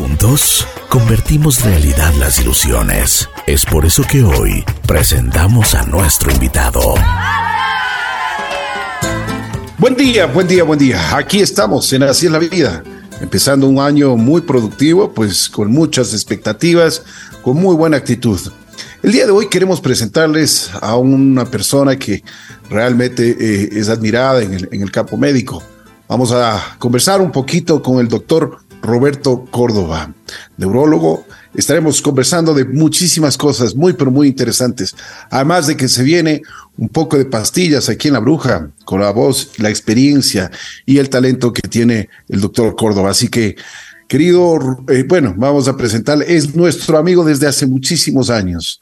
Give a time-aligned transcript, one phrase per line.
[0.00, 3.28] Juntos, convertimos realidad las ilusiones.
[3.46, 6.94] Es por eso que hoy presentamos a nuestro invitado.
[9.76, 11.14] Buen día, buen día, buen día.
[11.14, 12.82] Aquí estamos en Así es la vida.
[13.20, 17.02] Empezando un año muy productivo, pues con muchas expectativas,
[17.42, 18.40] con muy buena actitud.
[19.02, 22.24] El día de hoy queremos presentarles a una persona que
[22.70, 25.62] realmente eh, es admirada en en el campo médico.
[26.08, 30.12] Vamos a conversar un poquito con el doctor Roberto Córdoba,
[30.56, 31.24] neurólogo.
[31.54, 34.94] Estaremos conversando de muchísimas cosas muy, pero muy interesantes.
[35.30, 36.42] Además de que se viene
[36.78, 40.50] un poco de pastillas aquí en La Bruja, con la voz, la experiencia
[40.86, 43.10] y el talento que tiene el doctor Córdoba.
[43.10, 43.56] Así que,
[44.08, 48.80] querido, eh, bueno, vamos a presentarle, es nuestro amigo desde hace muchísimos años.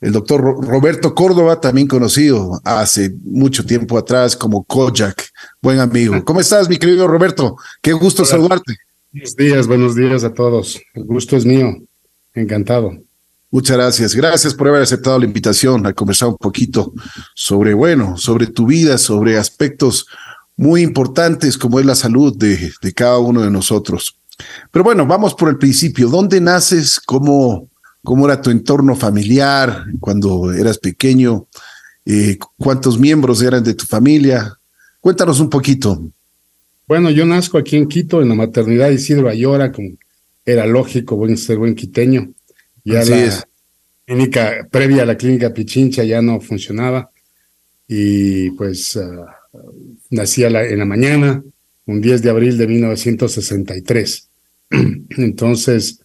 [0.00, 5.30] El doctor Roberto Córdoba, también conocido hace mucho tiempo atrás como Kojak,
[5.62, 6.22] buen amigo.
[6.24, 7.56] ¿Cómo estás, mi querido Roberto?
[7.80, 8.76] Qué gusto saludarte.
[9.14, 10.82] Buenos días, buenos días a todos.
[10.92, 11.72] El gusto es mío.
[12.34, 12.98] Encantado.
[13.48, 14.12] Muchas gracias.
[14.12, 16.92] Gracias por haber aceptado la invitación a conversar un poquito
[17.32, 20.08] sobre, bueno, sobre tu vida, sobre aspectos
[20.56, 24.18] muy importantes como es la salud de, cada uno de nosotros.
[24.72, 26.08] Pero bueno, vamos por el principio.
[26.08, 26.98] ¿Dónde naces?
[26.98, 27.68] ¿Cómo,
[28.02, 31.46] cómo era tu entorno familiar cuando eras pequeño?
[32.04, 34.58] Eh, ¿Cuántos miembros eran de tu familia?
[34.98, 36.02] Cuéntanos un poquito.
[36.86, 39.90] Bueno, yo nazco aquí en Quito, en la maternidad Isidro Ayora, como
[40.44, 42.32] era lógico, voy a ser buen quiteño.
[42.84, 43.44] Ya Así la es.
[44.04, 47.10] clínica, previa a la clínica Pichincha ya no funcionaba.
[47.88, 49.26] Y pues ah,
[50.10, 51.42] nací la- en la mañana,
[51.86, 54.28] un 10 de abril de 1963.
[55.16, 56.00] Entonces,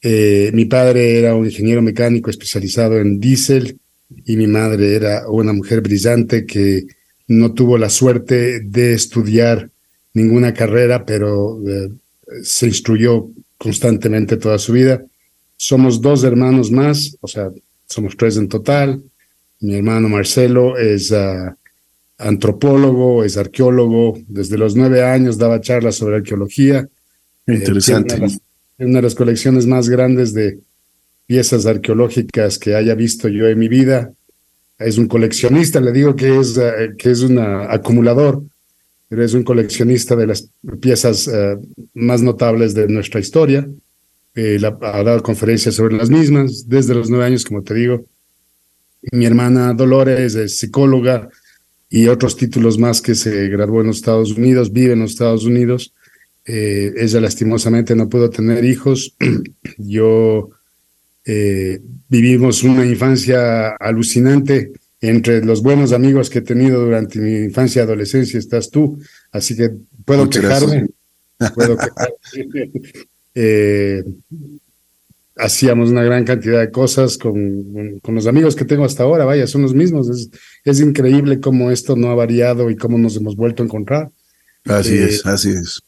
[0.00, 3.78] eh, mi padre era un ingeniero mecánico especializado en diésel
[4.24, 6.84] y mi madre era una mujer brillante que
[7.28, 9.70] no tuvo la suerte de estudiar
[10.14, 11.90] ninguna carrera, pero eh,
[12.42, 15.02] se instruyó constantemente toda su vida.
[15.56, 17.50] Somos dos hermanos más, o sea,
[17.86, 19.02] somos tres en total.
[19.60, 21.56] Mi hermano Marcelo es ah,
[22.18, 24.18] antropólogo, es arqueólogo.
[24.28, 26.88] Desde los nueve años daba charlas sobre arqueología.
[27.46, 28.14] Eh, Interesante.
[28.14, 28.40] tiene una de las-
[28.76, 30.58] tiene una de las colecciones más grandes de
[31.26, 34.12] piezas arqueológicas que haya visto yo en mi vida.
[34.78, 38.42] Es un coleccionista, le digo que es, eh, que es un acumulador,
[39.12, 40.48] pero es un coleccionista de las
[40.80, 41.58] piezas eh,
[41.92, 43.68] más notables de nuestra historia.
[44.34, 48.06] Eh, ha dado conferencias sobre las mismas desde los nueve años, como te digo.
[49.12, 51.28] Mi hermana Dolores es psicóloga
[51.90, 55.44] y otros títulos más que se graduó en los Estados Unidos, vive en los Estados
[55.44, 55.92] Unidos.
[56.46, 59.14] Eh, ella lastimosamente no pudo tener hijos.
[59.76, 60.48] Yo
[62.08, 64.72] vivimos una infancia alucinante.
[65.02, 69.00] Entre los buenos amigos que he tenido durante mi infancia y adolescencia estás tú,
[69.32, 69.72] así que
[70.04, 70.88] puedo Muchas quejarme.
[71.54, 72.70] Puedo quejarme.
[73.34, 74.04] Eh,
[75.36, 79.46] hacíamos una gran cantidad de cosas con, con los amigos que tengo hasta ahora, vaya,
[79.46, 80.10] son los mismos.
[80.10, 80.28] Es,
[80.64, 84.10] es increíble cómo esto no ha variado y cómo nos hemos vuelto a encontrar.
[84.66, 85.80] Así Eh, es, así es.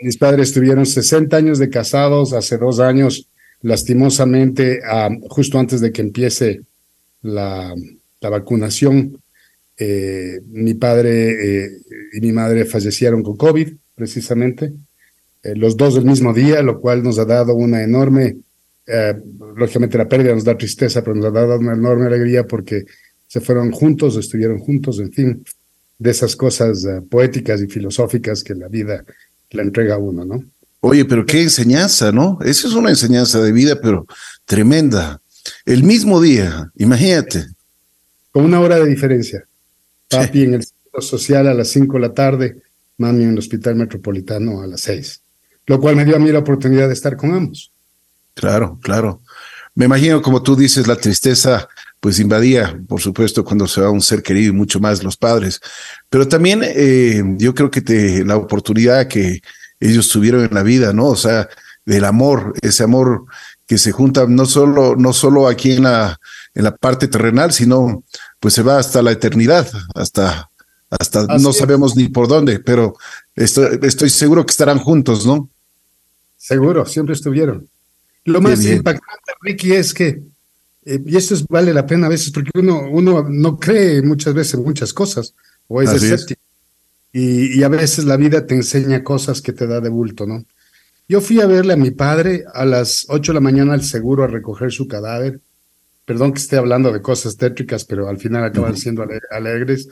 [0.00, 3.28] Mis padres tuvieron 60 años de casados, hace dos años,
[3.62, 6.60] lastimosamente, ah, justo antes de que empiece
[7.22, 7.74] la,
[8.22, 9.18] la vacunación,
[9.76, 11.70] eh, mi padre eh,
[12.12, 14.72] y mi madre fallecieron con COVID, precisamente,
[15.42, 18.36] eh, los dos del mismo día, lo cual nos ha dado una enorme,
[19.56, 22.84] lógicamente la pérdida nos da tristeza, pero nos ha dado una enorme alegría porque
[23.26, 25.44] se fueron juntos, estuvieron juntos, en fin,
[25.98, 29.04] de esas cosas poéticas y filosóficas que la vida
[29.50, 30.44] la entrega a uno, ¿no?
[30.80, 32.38] Oye, pero qué enseñanza, ¿no?
[32.44, 34.04] Esa es una enseñanza de vida, pero
[34.44, 35.20] tremenda.
[35.64, 37.46] El mismo día, imagínate.
[38.32, 39.44] Con una hora de diferencia.
[40.08, 42.62] Papi en el centro social a las 5 de la tarde,
[42.98, 45.20] mami en el hospital metropolitano a las 6.
[45.66, 47.70] Lo cual me dio a mí la oportunidad de estar con ambos.
[48.34, 49.20] Claro, claro.
[49.74, 51.68] Me imagino, como tú dices, la tristeza
[52.00, 55.60] pues invadía, por supuesto, cuando se va un ser querido y mucho más los padres.
[56.10, 59.40] Pero también eh, yo creo que te, la oportunidad que
[59.78, 61.06] ellos tuvieron en la vida, ¿no?
[61.06, 61.48] O sea,
[61.84, 63.26] del amor, ese amor
[63.66, 66.18] que se junta no solo, no solo aquí en la,
[66.54, 68.04] en la parte terrenal, sino
[68.40, 70.50] pues se va hasta la eternidad, hasta,
[70.90, 71.56] hasta Así no es.
[71.56, 72.94] sabemos ni por dónde, pero
[73.34, 75.48] estoy, estoy seguro que estarán juntos, ¿no?
[76.36, 77.68] Seguro, siempre estuvieron.
[78.24, 78.76] Lo Qué más bien.
[78.78, 80.22] impactante, Ricky, es que,
[80.84, 84.34] eh, y esto es- vale la pena a veces, porque uno, uno no cree muchas
[84.34, 85.34] veces muchas cosas,
[85.68, 86.12] o es Así es.
[86.12, 86.40] escéptico.
[87.12, 90.44] Y, y a veces la vida te enseña cosas que te da de bulto, ¿no?
[91.08, 94.24] Yo fui a verle a mi padre a las 8 de la mañana al seguro
[94.24, 95.40] a recoger su cadáver.
[96.04, 99.88] Perdón que esté hablando de cosas tétricas, pero al final acaban siendo ale- alegres.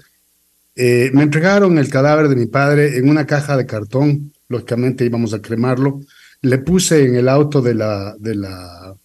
[0.75, 4.33] Eh, me entregaron el cadáver de mi padre en una caja de cartón.
[4.49, 6.01] Lógicamente íbamos a cremarlo.
[6.43, 8.97] le puse en el auto de la, de la,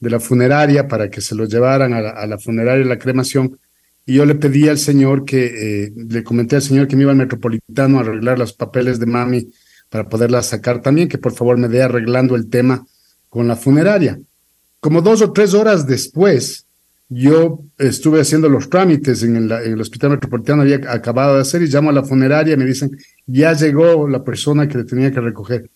[0.00, 3.58] de la funeraria para que se lo llevaran a la, a la funeraria la cremación.
[4.04, 7.12] Y yo le pedí al señor que, eh, le comenté al señor que me iba
[7.12, 9.50] al metropolitano a arreglar los papeles de mami
[9.90, 12.86] para poderla sacar también, que por favor me dé arreglando el tema
[13.28, 14.18] con la funeraria.
[14.80, 16.64] Como dos o tres horas después,
[17.08, 21.60] yo estuve haciendo los trámites en el, en el, hospital metropolitano, había acabado de hacer
[21.60, 22.96] y llamo a la funeraria y me dicen,
[23.26, 25.68] ya llegó la persona que le tenía que recoger.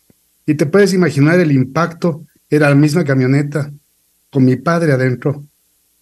[0.46, 3.72] Y te puedes imaginar el impacto, era la misma camioneta
[4.30, 5.44] con mi padre adentro.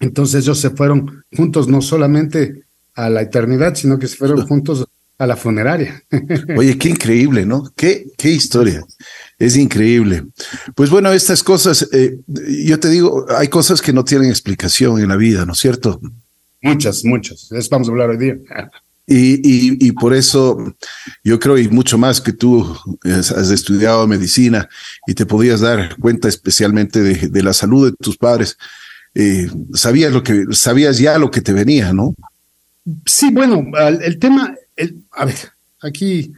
[0.01, 2.65] Entonces ellos se fueron juntos no solamente
[2.95, 4.87] a la eternidad, sino que se fueron juntos
[5.23, 6.03] a la funeraria.
[6.57, 7.73] Oye, qué increíble, ¿no?
[7.77, 8.85] Qué, qué historia.
[9.39, 10.25] Es increíble.
[10.75, 12.19] Pues bueno, estas cosas, eh,
[12.67, 16.01] yo te digo, hay cosas que no tienen explicación en la vida, ¿no es cierto?
[16.61, 17.53] Muchas, muchas.
[17.53, 18.37] Eso vamos a hablar hoy día.
[19.07, 20.75] Y, y, y, por eso
[21.23, 24.69] yo creo, y mucho más que tú has estudiado medicina
[25.07, 28.57] y te podías dar cuenta especialmente de, de la salud de tus padres,
[29.15, 32.15] eh, sabías lo que, sabías ya lo que te venía, ¿no?
[33.07, 36.33] Sí, bueno, el tema, el, a ver, aquí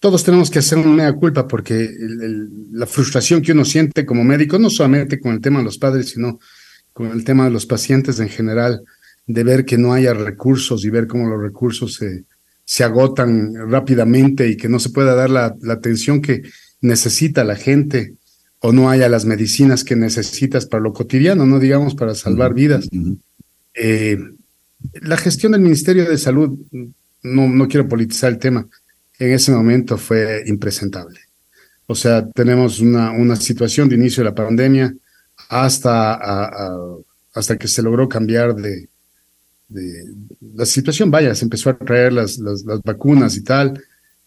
[0.00, 4.24] todos tenemos que hacer una culpa porque el, el, la frustración que uno siente como
[4.24, 6.38] médico, no solamente con el tema de los padres, sino
[6.92, 8.82] con el tema de los pacientes en general,
[9.26, 12.24] de ver que no haya recursos y ver cómo los recursos se,
[12.64, 16.42] se agotan rápidamente y que no se pueda dar la, la, atención que
[16.80, 18.14] necesita la gente
[18.60, 22.88] o no haya las medicinas que necesitas para lo cotidiano, no digamos para salvar vidas.
[23.74, 24.18] Eh,
[25.02, 26.58] la gestión del Ministerio de Salud,
[27.22, 28.66] no, no quiero politizar el tema,
[29.18, 31.20] en ese momento fue impresentable.
[31.86, 34.94] O sea, tenemos una, una situación de inicio de la pandemia
[35.48, 36.18] hasta,
[37.32, 38.88] hasta que se logró cambiar de,
[39.68, 40.04] de,
[40.54, 43.82] la situación, vaya, se empezó a traer las, las, las vacunas y tal.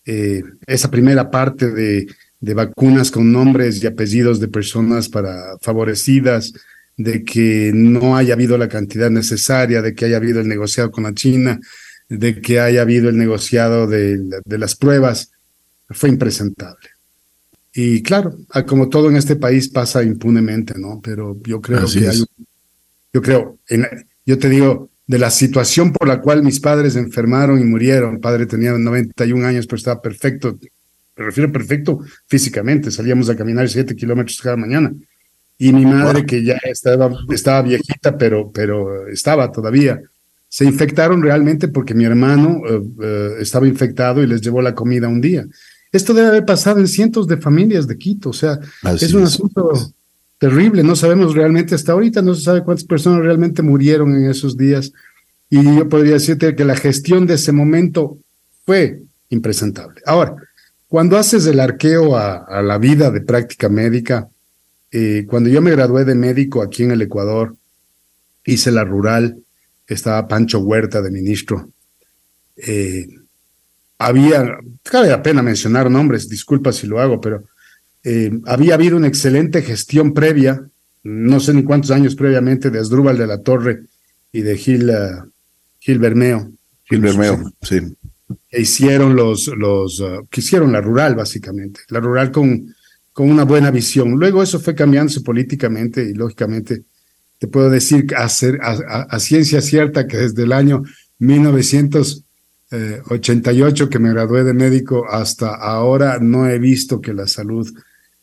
[0.06, 2.08] Eh, esa primera parte de,
[2.40, 6.54] de, vacunas con nombres y apellidos de personas para favorecidas,
[6.98, 11.04] de que no haya habido la cantidad necesaria, de que haya habido el negociado con
[11.04, 11.60] la China,
[12.18, 15.32] de que haya habido el negociado de, de las pruebas,
[15.90, 16.90] fue impresentable.
[17.74, 18.38] Y claro,
[18.68, 21.00] como todo en este país pasa impunemente, ¿no?
[21.02, 22.20] Pero yo creo Así que es.
[22.20, 22.26] hay,
[23.14, 23.88] yo creo, en,
[24.26, 28.16] yo te digo, de la situación por la cual mis padres enfermaron y murieron.
[28.16, 30.60] El padre tenía 91 años, pero estaba perfecto.
[31.16, 32.92] Me refiero perfecto físicamente.
[32.92, 34.94] Salíamos a caminar 7 kilómetros cada mañana.
[35.58, 40.02] Y mi madre, que ya estaba, estaba viejita, pero, pero estaba todavía,
[40.52, 45.08] se infectaron realmente porque mi hermano uh, uh, estaba infectado y les llevó la comida
[45.08, 45.48] un día.
[45.94, 48.32] Esto debe haber pasado en cientos de familias de Quito.
[48.32, 49.30] O sea, Así es un es.
[49.30, 49.72] asunto
[50.38, 50.84] terrible.
[50.84, 54.92] No sabemos realmente, hasta ahorita no se sabe cuántas personas realmente murieron en esos días.
[55.50, 58.18] Y yo podría decirte que la gestión de ese momento
[58.66, 60.02] fue impresentable.
[60.06, 60.36] Ahora,
[60.90, 64.28] cuando haces el arqueo a, a la vida de práctica médica,
[64.92, 67.56] eh, cuando yo me gradué de médico aquí en el Ecuador,
[68.44, 69.38] hice la rural,
[69.94, 71.70] estaba Pancho Huerta de ministro.
[72.56, 73.08] Eh,
[73.98, 77.44] había, cabe la pena mencionar nombres, disculpa si lo hago, pero
[78.04, 80.68] eh, había habido una excelente gestión previa,
[81.04, 83.84] no sé ni cuántos años previamente, de Asdrúbal de la Torre
[84.32, 85.30] y de Gil, uh,
[85.80, 86.52] Gil Bermeo.
[86.86, 87.80] Gil Bermeo, sí.
[88.50, 91.82] Que hicieron los, los uh, que hicieron la rural, básicamente.
[91.90, 92.74] La rural con,
[93.14, 94.12] con una buena visión.
[94.12, 96.84] Luego eso fue cambiándose políticamente y lógicamente
[97.42, 100.84] te puedo decir a, a, ciencia cierta que desde el año
[101.18, 107.68] 1988 que me gradué de médico hasta ahora no he visto que la salud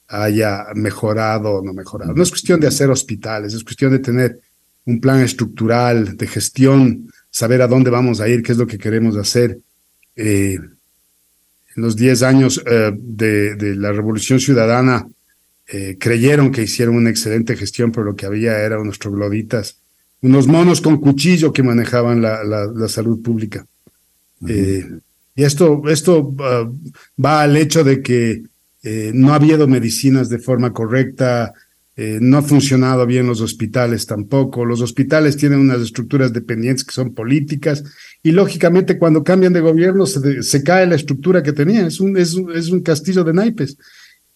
[0.06, 2.14] haya mejorado o no mejorado.
[2.14, 4.38] No es cuestión de hacer hospitales, es cuestión de tener
[4.84, 8.78] un plan estructural de gestión, saber a dónde vamos a ir, qué es lo que
[8.78, 9.58] queremos hacer.
[10.14, 10.60] Eh,
[11.74, 15.08] en los 10 años eh, de, la Revolución Ciudadana
[15.68, 19.78] eh, creyeron que hicieron una excelente gestión, pero lo que había eran unos trogloditas,
[20.22, 23.66] unos monos con cuchillo que manejaban la, la, la salud pública.
[24.40, 25.00] Uh -huh.
[25.34, 28.42] y esto, esto uh, va al hecho de que
[28.82, 31.52] eh, no ha habido medicinas de forma correcta,
[31.96, 34.64] eh, no ha funcionado bien los hospitales tampoco.
[34.64, 37.82] Los hospitales tienen unas estructuras dependientes que son políticas
[38.22, 41.86] y lógicamente cuando cambian de gobierno se, se cae la estructura que tenían.
[41.86, 43.76] Es un, es un, es un castillo de naipes.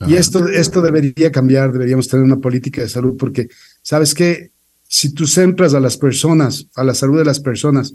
[0.06, 3.49] Y esto, esto debería cambiar, deberíamos tener una política de salud porque,
[3.82, 4.50] ¿sabes qué?
[4.88, 7.94] Si tú centras a las personas, a la salud de las personas,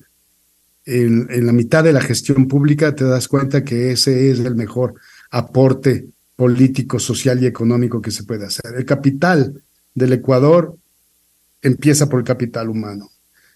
[0.85, 4.55] en, en la mitad de la gestión pública, te das cuenta que ese es el
[4.55, 4.95] mejor
[5.29, 8.75] aporte político, social y económico que se puede hacer.
[8.75, 9.61] El capital
[9.93, 10.77] del Ecuador
[11.61, 13.09] empieza por el capital humano.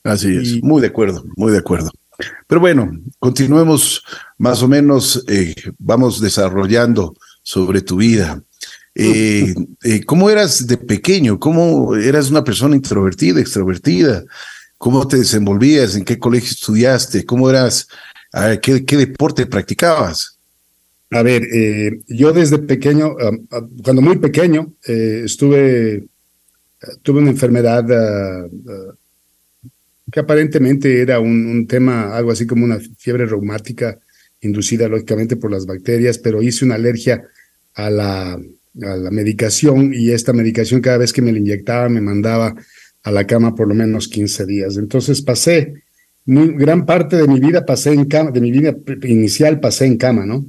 [0.03, 0.61] Así es, y...
[0.61, 1.91] muy de acuerdo, muy de acuerdo.
[2.47, 4.03] Pero bueno, continuemos
[4.37, 8.43] más o menos, eh, vamos desarrollando sobre tu vida.
[8.93, 11.39] Eh, eh, ¿Cómo eras de pequeño?
[11.39, 14.23] ¿Cómo eras una persona introvertida, extrovertida?
[14.77, 15.95] ¿Cómo te desenvolvías?
[15.95, 17.25] ¿En qué colegio estudiaste?
[17.25, 17.87] ¿Cómo eras?
[18.61, 20.37] ¿Qué, qué deporte practicabas?
[21.11, 23.15] A ver, eh, yo desde pequeño,
[23.83, 26.05] cuando muy pequeño, estuve,
[27.01, 27.85] tuve una enfermedad
[30.11, 33.99] que aparentemente era un, un, tema, algo así como una fiebre reumática
[34.41, 37.23] inducida lógicamente por las bacterias, pero hice una alergia
[37.75, 42.01] a la, a la medicación y esta medicación cada vez que me la inyectaba me
[42.01, 42.55] mandaba
[43.03, 44.77] a la cama por lo menos 15 días.
[44.77, 45.83] Entonces pasé,
[46.25, 49.97] muy, gran parte de mi vida pasé en cama, de mi vida inicial pasé en
[49.97, 50.45] cama, ¿no?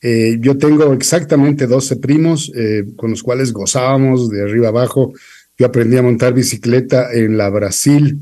[0.00, 5.14] Eh, yo tengo exactamente 12 primos eh, con los cuales gozábamos de arriba abajo.
[5.56, 8.18] Yo aprendí a montar bicicleta en la Brasil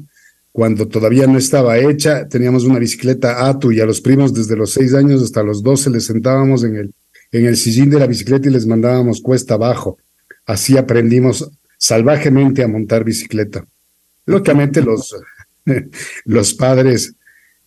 [0.53, 2.29] cuando todavía no estaba hecha.
[2.29, 5.91] Teníamos una bicicleta Atu y a los primos desde los 6 años hasta los 12
[5.91, 6.95] les sentábamos en el
[7.33, 9.99] en el sillín de la bicicleta y les mandábamos cuesta abajo.
[10.45, 13.65] Así aprendimos salvajemente a montar bicicleta.
[14.27, 15.17] Lógicamente los,
[16.27, 17.15] los padres,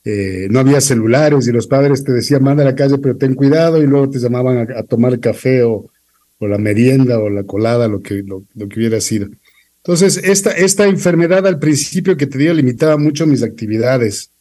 [0.05, 3.33] eh, no había celulares y los padres te decían, manda a la calle, pero ten
[3.33, 5.89] cuidado y luego te llamaban a, tomar café o,
[6.37, 9.27] o, la merienda o la colada, lo que, lo, que hubiera sido.
[9.85, 14.31] Entonces, esta, esta enfermedad al principio que te digo limitaba mucho mis actividades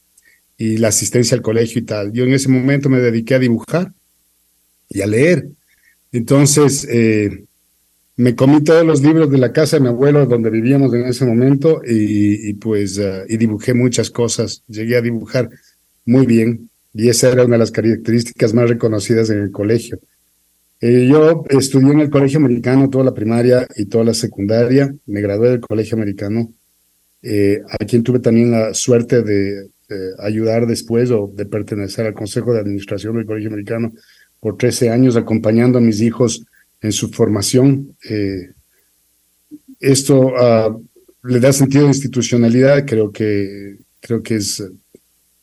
[0.57, 2.13] y la asistencia al colegio y tal.
[2.15, 3.93] Yo en ese momento me dediqué a dibujar
[4.89, 5.49] y a leer.
[6.13, 7.45] Entonces, eh,
[8.17, 11.27] me comí todos los libros de la casa de mi abuelo donde vivíamos en ese
[11.27, 14.63] momento y, pues uh, y dibujé muchas cosas.
[14.67, 15.51] Llegué a dibujar
[16.07, 19.99] muy bien y esa era una de las características más reconocidas en el colegio.
[20.87, 24.95] Eh, yo estudié en el colegio americano toda la primaria y toda la secundaria.
[25.07, 26.53] Me gradué del colegio americano,
[27.23, 29.71] eh, a quien tuve también la suerte de
[30.19, 33.95] ayudar después o de pertenecer al consejo de administración del colegio americano
[34.41, 36.45] por 13 años acompañando a mis hijos
[36.83, 37.97] en su formación.
[38.11, 38.51] Eh,
[39.81, 40.87] esto uh,
[41.23, 44.63] le da sentido de institucionalidad, creo que, creo que es,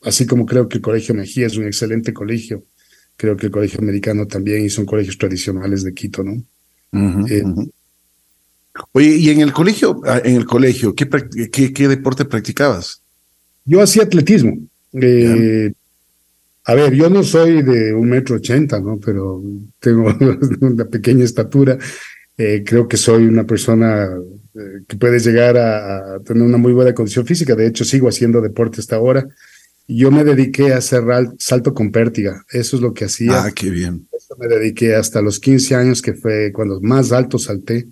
[0.04, 2.64] así como creo que el Colegio Mejía es un excelente colegio,
[3.22, 6.44] creo que el Colegio Americano también y son colegios tradicionales de Quito, ¿no?
[7.30, 7.44] eh,
[8.94, 11.08] Oye, y en el colegio, ah, en el colegio, ¿qué,
[11.51, 13.04] qué, qué deporte practicabas?
[13.63, 14.58] Yo hacía atletismo.
[14.94, 15.72] Eh,
[16.63, 18.98] a ver, yo no soy de un metro ochenta, ¿no?
[18.98, 19.44] Pero
[19.80, 20.12] tengo
[20.62, 21.78] una pequeña estatura.
[22.36, 24.10] Eh, creo que soy una persona
[24.88, 27.54] que puede llegar a, tener una muy buena condición física.
[27.54, 29.28] De hecho, sigo haciendo deporte hasta ahora.
[29.94, 31.04] Yo me dediqué a hacer
[31.38, 32.46] salto con pértiga.
[32.50, 33.44] Eso es lo que hacía.
[33.44, 34.08] Ah, qué bien.
[34.16, 37.88] Eso me dediqué hasta los 15 años, que fue cuando más alto salté,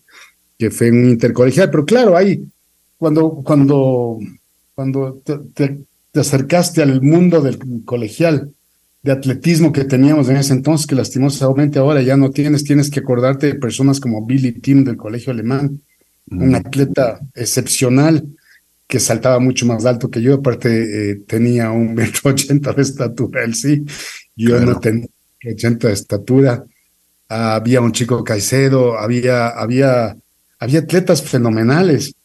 [0.58, 1.70] que fue en un intercolegial.
[1.70, 2.48] Pero claro, ahí,
[2.98, 4.18] cuando, cuando,
[4.76, 5.22] cuando
[5.54, 5.80] te
[6.14, 8.54] acercaste al mundo del colegial,
[9.02, 13.00] de atletismo que teníamos en ese entonces, que lastimosamente ahora ya no tienes, tienes que
[13.00, 15.82] acordarte de personas como Billy Tim del colegio alemán,
[16.32, 18.26] un atleta excepcional
[18.90, 23.44] que saltaba mucho más alto que yo, aparte eh, tenía un metro ochenta de estatura,
[23.44, 23.86] él sí,
[24.36, 25.08] yo no tenía
[25.48, 26.66] ochenta de estatura,
[27.28, 30.18] había un chico Caicedo, había, había,
[30.58, 32.16] había atletas fenomenales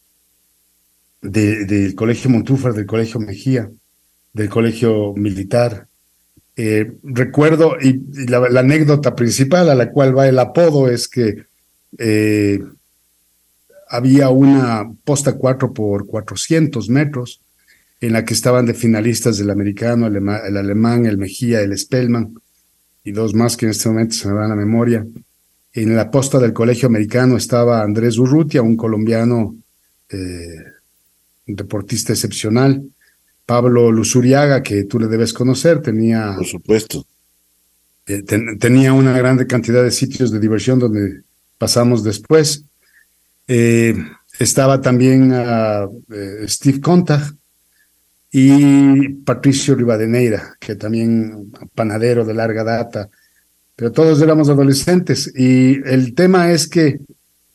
[1.21, 3.71] del colegio Montúfar, del colegio Mejía,
[4.33, 5.87] del colegio militar,
[6.57, 11.45] eh, recuerdo, y, la, anécdota principal a la cual va el apodo es que
[11.99, 12.59] eh,
[13.89, 17.41] había una posta 4 por 400 metros
[18.01, 20.17] en la que estaban de finalistas del americano, el,
[20.57, 22.35] alemán, el Mejía, el Spellman
[23.03, 25.07] y dos más que en este momento se me van a la memoria.
[25.73, 29.57] En la posta del colegio americano estaba Andrés Urrutia, un colombiano
[30.09, 30.65] eh,
[31.47, 32.83] deportista excepcional.
[33.47, 36.35] Pablo Luzuriaga, que tú le debes conocer, tenía...
[36.37, 37.07] Por supuesto.
[38.07, 41.23] Eh, tenía una grande cantidad de sitios de diversión donde
[41.59, 42.65] pasamos después.
[43.47, 43.95] Eh,
[44.39, 45.89] estaba también uh,
[46.47, 47.23] Steve Contag
[48.33, 53.09] y Patricio Rivadeneira, que también panadero de larga data,
[53.77, 56.99] pero todos éramos adolescentes y el tema es que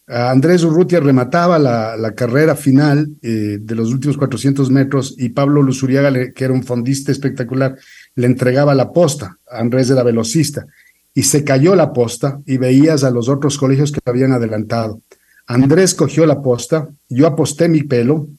[0.09, 6.31] Andrés Urrutia remataba la, carrera final eh, de los últimos 400 metros y Pablo Luzuriaga,
[6.31, 7.77] que era un fondista espectacular,
[8.15, 9.37] le entregaba la posta.
[9.47, 10.65] Andrés era velocista
[11.13, 15.01] y se cayó la posta y veías a los otros colegios que habían adelantado.
[15.49, 18.29] Andrés cogió la posta, yo aposté mi pelo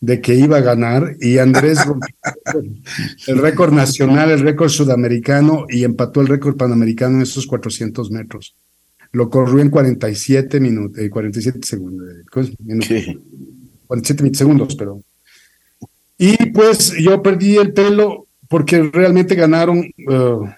[0.00, 2.08] de que iba a ganar y Andrés rompió
[3.28, 3.72] el récord.
[3.78, 8.56] Nacional, el récord sudamericano y empató el récord panamericano en esos 400 metros.
[9.12, 13.22] Lo corrió en 47 minutos, eh, 47 segundos, eh, minutos,
[13.86, 15.00] 47 segundos, pero.
[16.18, 20.54] Y pues yo perdí el pelo porque realmente ganaron, uh, o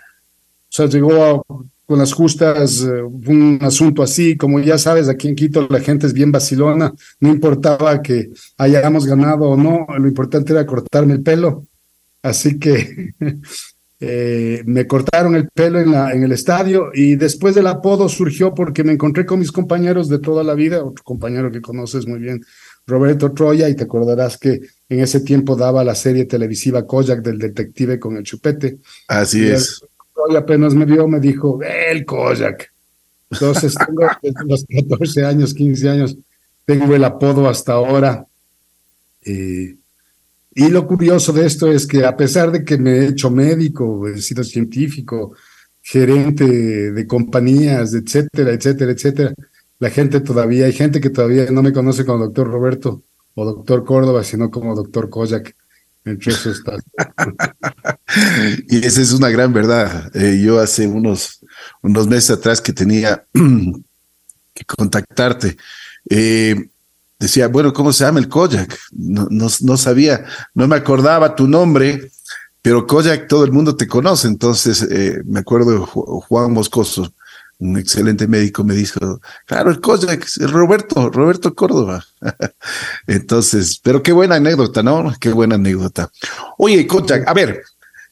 [0.70, 1.42] sea, llegó a
[1.90, 6.06] con las justas, eh, un asunto así, como ya sabes, aquí en Quito la gente
[6.06, 11.22] es bien vacilona, no importaba que hayamos ganado o no, lo importante era cortarme el
[11.24, 11.66] pelo,
[12.22, 13.12] así que
[14.00, 18.54] eh, me cortaron el pelo en, la, en el estadio y después del apodo surgió
[18.54, 22.20] porque me encontré con mis compañeros de toda la vida, otro compañero que conoces muy
[22.20, 22.40] bien,
[22.86, 27.38] Roberto Troya, y te acordarás que en ese tiempo daba la serie televisiva Kojak del
[27.38, 28.78] detective con el chupete.
[29.08, 29.82] Así es.
[30.14, 32.72] Troya apenas me vio, me dijo, el Kojak.
[33.30, 36.16] Entonces, tengo desde los 14 años, 15 años,
[36.64, 38.26] tengo el apodo hasta ahora.
[39.22, 39.76] Eh,
[40.54, 44.08] y lo curioso de esto es que a pesar de que me he hecho médico,
[44.08, 45.34] he sido científico,
[45.80, 49.34] gerente de compañías, etcétera, etcétera, etcétera,
[49.78, 53.02] la gente todavía, hay gente que todavía no me conoce como doctor Roberto
[53.34, 55.56] o doctor Córdoba, sino como doctor Kojak.
[56.04, 56.76] Entre está.
[58.68, 60.10] y esa es una gran verdad.
[60.14, 61.40] Eh, yo hace unos,
[61.82, 63.24] unos meses atrás que tenía
[64.54, 65.56] que contactarte,
[66.08, 66.70] eh,
[67.18, 68.78] decía, bueno, ¿cómo se llama el Kojak?
[68.92, 72.10] No, no, sabía, no me acordaba tu nombre,
[72.62, 74.26] pero Kojak todo el mundo te conoce.
[74.26, 77.12] Entonces, eh, me acuerdo Juan Moscoso
[77.60, 82.04] un excelente médico me dijo, claro, el Kojak, Roberto, Roberto Córdoba.
[83.06, 85.14] Entonces, pero qué buena anécdota, ¿no?
[85.20, 86.10] Qué buena anécdota.
[86.56, 87.62] Oye, Kojak, a ver,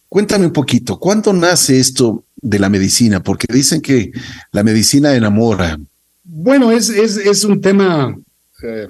[0.08, 3.22] cuéntame un poquito, ¿cuándo nace esto de la medicina?
[3.22, 4.12] Porque dicen que
[4.52, 5.78] la medicina enamora.
[6.24, 8.14] Bueno, es, es, es un tema,
[8.62, 8.88] eh,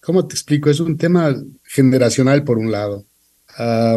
[0.00, 0.68] ¿cómo te explico?
[0.68, 1.34] Es un tema
[1.64, 3.06] generacional por un lado.
[3.56, 3.96] Ah,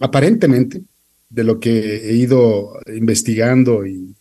[0.00, 0.82] aparentemente,
[1.30, 4.14] de lo que he ido investigando y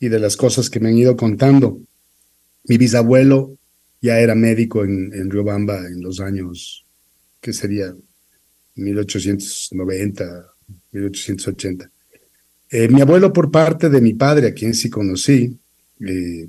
[0.00, 1.80] y de las cosas que me han ido contando.
[2.64, 3.56] Mi bisabuelo
[4.00, 6.84] ya era médico en, en Riobamba en los años,
[7.40, 7.94] que sería
[8.76, 10.46] 1890,
[10.92, 11.90] 1880.
[12.70, 15.58] Eh, mi abuelo por parte de mi padre, a quien sí conocí,
[16.00, 16.48] eh,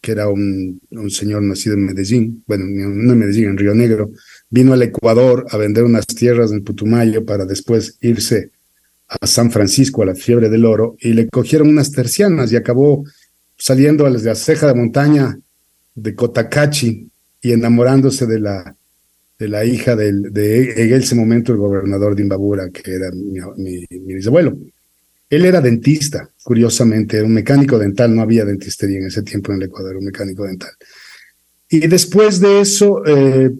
[0.00, 4.10] que era un, un, señor nacido en Medellín, bueno, no en Medellín, en Río Negro,
[4.50, 8.50] vino al Ecuador a vender unas tierras en Putumayo para después irse
[9.08, 13.04] a San Francisco a la fiebre del oro y le cogieron unas tercianas y acabó
[13.56, 15.38] saliendo a la ceja de montaña
[15.94, 17.08] de Cotacachi
[17.40, 18.74] y enamorándose de la,
[19.38, 23.84] de la hija del, de en ese momento el gobernador de Imbabura, que era mi,
[23.90, 24.56] mi, bisabuelo.
[25.28, 29.58] Él era dentista, curiosamente, era un mecánico dental, no había dentistería en ese tiempo en
[29.58, 30.70] el Ecuador, un mecánico dental.
[31.68, 33.50] Y después de eso, eh,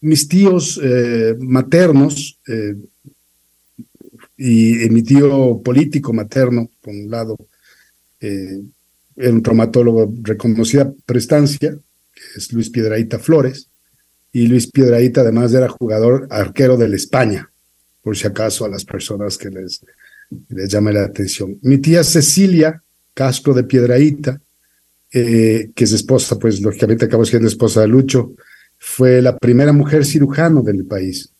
[0.00, 2.74] mis tíos eh, maternos, eh,
[4.36, 7.36] y mi tío político materno, por un lado,
[8.20, 8.62] eh,
[9.16, 11.78] era un traumatólogo reconocida prestancia,
[12.36, 13.68] es Luis Piedraíta Flores,
[14.32, 17.50] y Luis Piedraíta además era jugador arquero del España,
[18.02, 19.80] por si acaso a las personas que les,
[20.48, 21.58] les llame la atención.
[21.62, 22.82] Mi tía Cecilia
[23.14, 24.40] Castro de Piedraíta,
[25.10, 28.34] eh, que es esposa, pues lógicamente acabó siendo esposa de Lucho,
[28.78, 31.32] fue la primera mujer cirujano del país.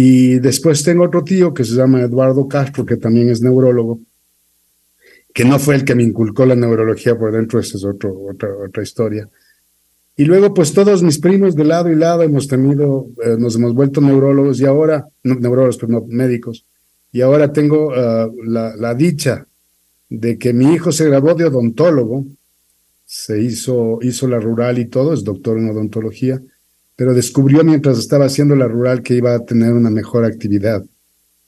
[0.00, 3.98] Y después tengo otro tío que se llama Eduardo Castro, que también es neurólogo,
[5.34, 8.48] que no fue el que me inculcó la neurología por dentro, esa es otro, otra,
[8.64, 9.28] otra historia.
[10.14, 13.74] Y luego, pues todos mis primos de lado y lado hemos tenido, eh, nos hemos
[13.74, 16.64] vuelto neurólogos y ahora, no, neurólogos, pero no médicos,
[17.10, 19.48] y ahora tengo uh, la, la dicha
[20.08, 22.24] de que mi hijo se graduó de odontólogo,
[23.04, 26.40] se hizo, hizo la rural y todo, es doctor en odontología,
[26.98, 30.84] pero descubrió mientras estaba haciendo la rural que iba a tener una mejor actividad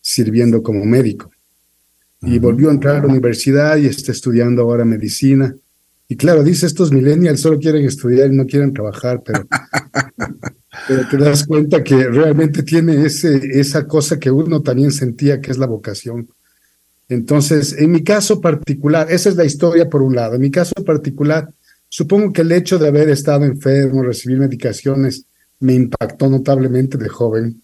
[0.00, 1.28] sirviendo como médico.
[2.22, 5.52] Y volvió a entrar a la universidad y está estudiando ahora medicina.
[6.06, 9.44] Y claro, dice, estos millennials solo quieren estudiar y no quieren trabajar, pero,
[10.86, 15.50] pero te das cuenta que realmente tiene ese, esa cosa que uno también sentía que
[15.50, 16.28] es la vocación.
[17.08, 20.36] Entonces, en mi caso particular, esa es la historia por un lado.
[20.36, 21.52] En mi caso particular,
[21.88, 25.26] supongo que el hecho de haber estado enfermo, recibir medicaciones,
[25.60, 27.62] me impactó notablemente de joven.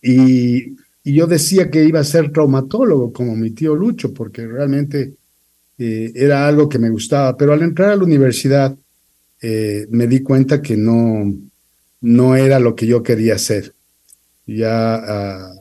[0.00, 5.14] Y, yo decía que iba a ser traumatólogo como mi tío Lucho, porque realmente
[5.78, 7.36] eh, era algo que me gustaba.
[7.36, 8.76] Pero al entrar a la universidad
[9.40, 11.34] eh, me di cuenta que no,
[12.02, 13.74] no era lo que yo quería hacer.
[14.46, 15.54] Ya, ah,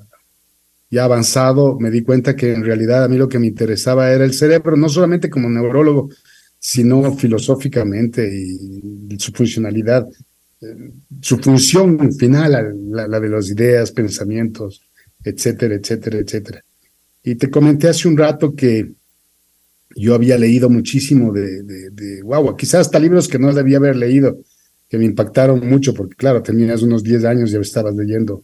[0.92, 4.26] ya avanzado me di cuenta que en realidad a mí lo que me interesaba era
[4.26, 6.10] el cerebro, no solamente como neurólogo,
[6.60, 10.08] sino filosóficamente y su funcionalidad
[11.22, 12.52] su función final,
[12.92, 14.82] la, la, de las ideas, pensamientos,
[15.24, 16.64] etcétera, etcétera, etcétera.
[17.24, 18.92] Y te comenté hace un rato que
[19.96, 23.96] yo había leído muchísimo de, de, de guau, quizás hasta libros que no debía haber
[23.96, 24.40] leído,
[24.90, 28.44] que me impactaron mucho, porque claro, tenías unos 10 años y ya estabas leyendo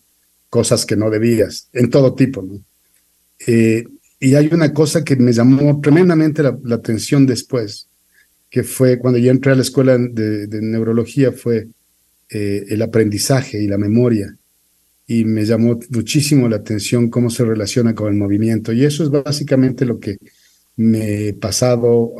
[0.49, 2.47] cosas que no debías, en todo tipo.
[3.47, 3.83] Eh,
[4.19, 7.87] y hay una cosa que me llamó tremendamente la, atención después,
[8.49, 11.67] que fue cuando yo entré a la escuela de, neurología, fue
[12.29, 14.35] eh, el aprendizaje y la memoria.
[15.07, 18.73] Y me llamó muchísimo la atención cómo se relaciona con el movimiento.
[18.73, 20.17] Y eso es básicamente lo que
[20.77, 22.13] me he pasado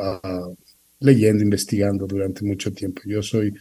[1.00, 3.02] leyendo, investigando durante mucho tiempo.
[3.06, 3.54] Yo soy,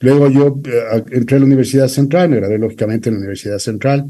[0.00, 4.06] luego yo eh, entré a la Universidad Central, me gradué lógicamente en la Universidad Central,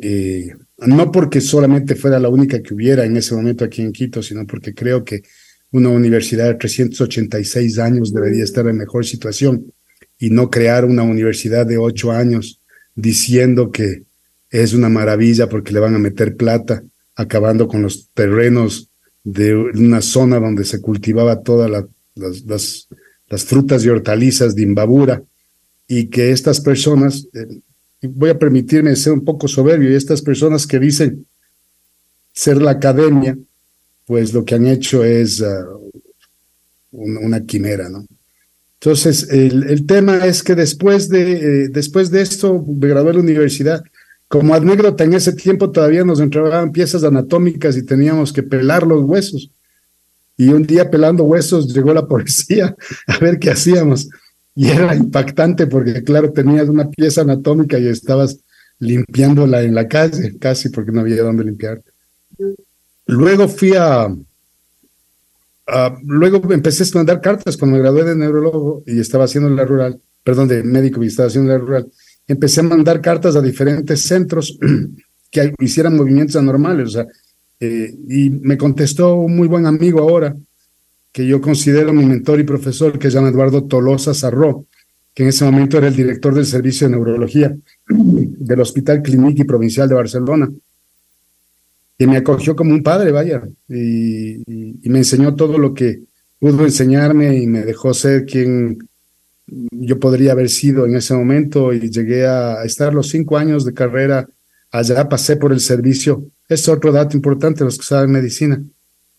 [0.00, 4.22] eh, no porque solamente fuera la única que hubiera en ese momento aquí en Quito,
[4.22, 5.22] sino porque creo que
[5.70, 9.72] una universidad de 386 años debería estar en mejor situación
[10.24, 12.58] y no crear una universidad de 8 años
[12.94, 14.04] diciendo que
[14.48, 16.82] es una maravilla porque le van a meter plata,
[17.14, 18.88] acabando con los terrenos
[19.22, 22.88] de una zona donde se cultivaba todas las,
[23.28, 25.22] las, frutas y hortalizas de Imbabura
[25.86, 27.60] y que estas personas, eh,
[28.08, 31.26] voy a permitirme ser un poco soberbio, y estas personas que dicen
[32.32, 33.36] ser la academia,
[34.06, 35.66] pues lo que han hecho es ah,
[36.92, 38.06] una, quimera, ¿no?
[38.84, 43.22] Entonces, el, tema es que después de, eh, después de esto me gradué en la
[43.22, 43.82] universidad.
[44.28, 49.02] Como anécdota, en ese tiempo todavía nos entregaban piezas anatómicas y teníamos que pelar los
[49.04, 49.50] huesos.
[50.36, 54.10] Y un día pelando huesos llegó la policía a ver qué hacíamos.
[54.54, 58.40] Y era impactante porque, claro, tenías una pieza anatómica y estabas
[58.80, 61.80] limpiándola en la calle, casi porque no había dónde limpiar.
[63.06, 64.14] Luego fui a,
[66.02, 70.00] luego empecé a mandar cartas cuando me gradué de neurólogo y estaba haciendo la rural,
[70.22, 71.90] perdón, de médico y estaba haciendo la rural.
[72.26, 74.58] Empecé a mandar cartas a diferentes centros
[75.30, 77.06] que hicieran movimientos anormales, o sea,
[77.60, 80.36] eh, y me contestó un muy buen amigo ahora,
[81.12, 84.66] que yo considero mi mentor y profesor, que se llama Eduardo Tolosa Sarró,
[85.14, 87.56] que en ese momento era el director del Servicio de Neurología
[87.88, 90.50] del Hospital Clínico y Provincial de Barcelona,
[92.04, 94.42] y me acogió como un padre, vaya, y,
[94.90, 96.02] me enseñó todo lo que
[96.38, 98.78] pudo enseñarme y me dejó ser quien
[99.46, 103.72] yo podría haber sido en ese momento y llegué a estar los cinco años de
[103.72, 104.28] carrera
[104.70, 106.26] allá, pasé por el servicio.
[106.46, 108.62] Es otro dato importante, los que saben medicina.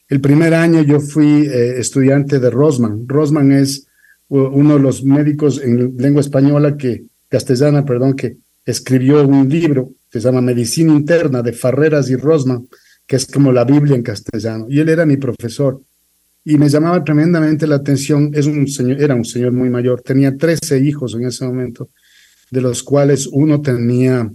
[0.07, 3.07] El primer año yo fui eh, estudiante de Rosman.
[3.07, 3.87] Rosman es
[4.29, 10.27] uno de los médicos en lengua española que, castellana, perdón, que escribió un libro se
[10.27, 12.69] llama Medicina Interna de Farreras y Rosman,
[13.05, 14.65] que es como la Biblia en castellano.
[14.69, 15.81] Y él era mi profesor.
[16.45, 18.31] Y me llamaba tremendamente la atención.
[18.33, 20.01] Es un señor, era un señor muy mayor.
[20.01, 21.89] Tenía 13 hijos en ese momento,
[22.49, 24.31] de los cuales uno tenía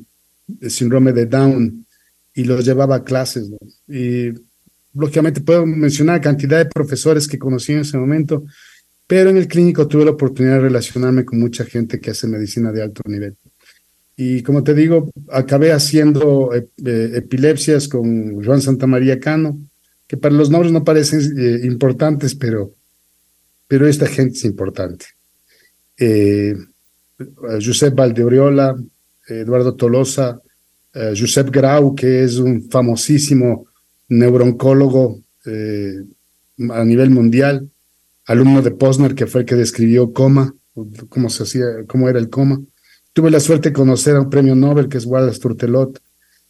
[0.61, 1.87] el síndrome de Down
[2.35, 3.51] y los llevaba a clases.
[3.89, 4.35] Y
[4.93, 8.45] lógicamente puedo mencionar cantidad de profesores que conocí en ese momento,
[9.07, 12.71] pero en el clínico tuve la oportunidad de relacionarme con mucha gente que hace medicina
[12.71, 13.35] de alto nivel.
[14.23, 19.59] Y como te digo, acabé haciendo eh, eh, epilepsias con Juan Santamaría Cano,
[20.07, 22.75] que para los nombres no parecen eh, importantes, pero,
[23.67, 25.07] pero esta gente es importante.
[27.65, 28.77] Josep Valdeoriola,
[29.27, 30.39] Eduardo Tolosa,
[30.93, 33.69] Josep Grau, que es un famosísimo
[34.09, 35.95] neurooncólogo eh,
[36.71, 37.71] a nivel mundial,
[38.27, 40.55] alumno de Posner, que fue el que describió coma,
[41.09, 42.61] cómo se hacía, cómo era el coma.
[43.21, 46.01] Tuve la suerte de conocer a un premio Nobel que es Wallace Turtelot.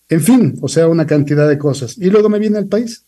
[0.08, 1.98] En fin, o sea, una cantidad de cosas.
[1.98, 3.02] Y luego me vine al país.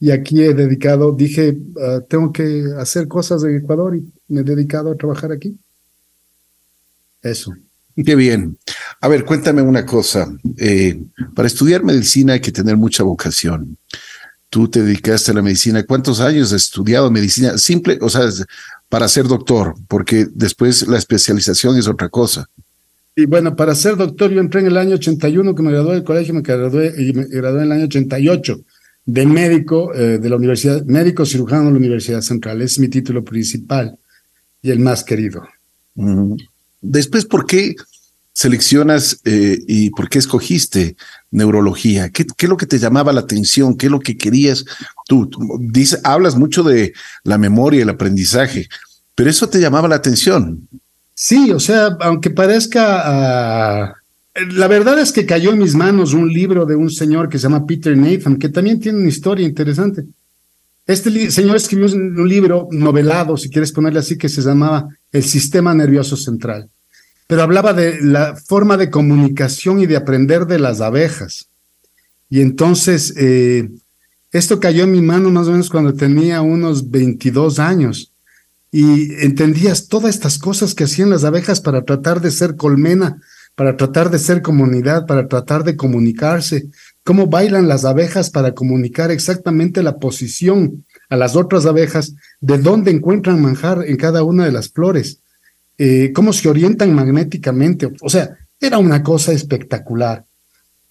[0.00, 4.44] Y aquí he dedicado, dije, ah, tengo que hacer cosas en Ecuador y me he
[4.44, 5.54] dedicado a trabajar aquí.
[7.20, 7.52] Eso.
[7.94, 8.56] Qué bien.
[9.02, 10.34] A ver, cuéntame una cosa.
[10.56, 10.98] Eh,
[11.34, 13.76] para estudiar medicina hay que tener mucha vocación.
[14.48, 15.82] Tú te dedicaste a la medicina.
[15.82, 17.58] ¿Cuántos años has estudiado medicina?
[17.58, 18.30] Simple, o sea,
[18.92, 22.46] para ser doctor, porque después la especialización es otra cosa.
[23.16, 26.04] Y bueno, para ser doctor yo entré en el año 81 que me gradué del
[26.04, 28.60] colegio, me gradué y me gradué en el año 88
[29.06, 32.60] de médico eh, de la universidad, médico cirujano de la Universidad Central.
[32.60, 33.96] Es mi título principal
[34.60, 35.42] y el más querido.
[36.82, 37.74] Después, ¿por qué
[38.34, 40.96] seleccionas eh, y por qué escogiste
[41.32, 42.10] neurología?
[42.10, 43.76] ¿Qué, es lo que te llamaba la atención?
[43.76, 44.64] ¿Qué es lo que querías?
[45.08, 45.28] Tú,
[46.04, 46.92] hablas mucho de
[47.24, 48.68] la memoria, el aprendizaje,
[49.16, 50.68] pero eso te llamaba la atención.
[51.14, 53.02] Sí, o sea, aunque parezca...
[53.04, 53.94] Ah,
[54.34, 57.42] la verdad es que cayó en mis manos un libro de un señor que se
[57.42, 60.04] llama Peter Nathan, que también tiene una historia interesante.
[60.86, 65.74] Este señor escribió un libro novelado, si quieres ponerle así, que se llamaba El Sistema
[65.74, 66.68] Nervioso Central,
[67.26, 71.48] pero hablaba de la forma de comunicación y de aprender de las abejas.
[72.28, 73.68] Y entonces, eh,
[74.32, 78.12] esto cayó en mi mano más o menos cuando tenía unos 22 años.
[78.70, 83.20] Y entendías todas estas cosas que hacían las abejas para tratar de ser colmena,
[83.54, 86.68] para tratar de ser comunidad, para tratar de comunicarse,
[87.04, 92.90] cómo bailan las abejas para comunicar exactamente la posición a las otras abejas de dónde
[92.90, 95.18] encuentran manjar en cada una de las flores,
[95.84, 97.90] eh, cómo se orientan magnéticamente.
[98.02, 100.24] O sea, era una cosa espectacular.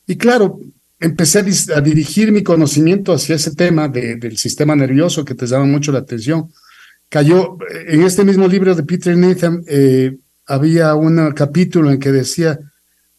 [0.05, 0.59] Y claro,
[0.99, 1.39] empecé
[1.73, 5.99] a, dirigir mi conocimiento hacia ese tema del sistema nervioso que te llama mucho la
[5.99, 6.51] atención.
[7.07, 12.59] Cayó en este mismo libro de Peter Nathan, eh, había un capítulo en que decía,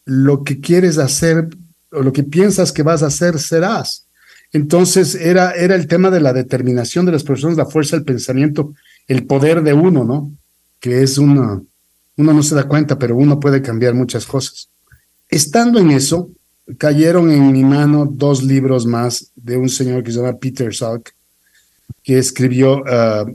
[0.05, 1.47] lo que quieres hacer
[1.91, 4.05] o lo que piensas que vas a hacer, serás.
[4.51, 8.75] Entonces era, era el tema de la determinación de las personas, la fuerza del pensamiento,
[9.07, 10.31] el poder de uno, ¿no?
[10.83, 11.61] Que es una,
[12.17, 14.67] uno no se da cuenta, pero uno puede cambiar muchas cosas.
[15.29, 16.29] Estando en eso,
[16.77, 21.13] cayeron en mi mano dos libros más de un señor que se llama Peter Salk,
[22.03, 23.25] que escribió, ah,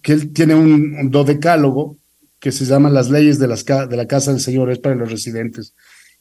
[0.00, 1.98] que él tiene un, un, dodecálogo
[2.40, 5.74] que se llama Las leyes de, la casa del Señor, es para los residentes.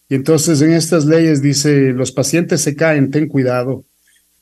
[0.10, 3.86] Y entonces en estas leyes dice, los pacientes se caen, ten cuidado,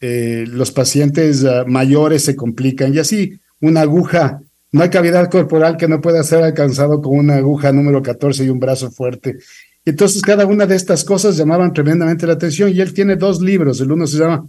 [0.01, 4.41] eh, los pacientes ah, mayores se complican y así una aguja,
[4.73, 8.49] no hay cavidad corporal que no pueda ser alcanzado con una aguja número 14 y
[8.49, 9.38] un brazo fuerte.
[9.86, 13.79] Entonces cada una de estas cosas llamaban tremendamente la atención y él tiene dos libros,
[13.79, 14.47] el uno se llama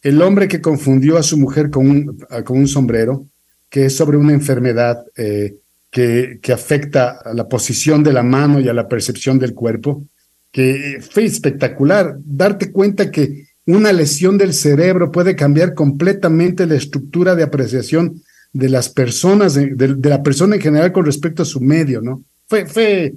[0.00, 3.26] El hombre que confundió a su mujer con un, con un sombrero,
[3.68, 5.56] que es sobre una enfermedad eh,
[5.90, 10.04] que, que afecta a la posición de la mano y a la percepción del cuerpo
[10.52, 17.34] que fue espectacular, darte cuenta que una lesión del cerebro puede cambiar completamente la estructura
[17.34, 22.00] de apreciación de las personas, de, la persona en general con respecto a su medio,
[22.00, 22.24] ¿no?
[22.48, 23.14] Fue, fue,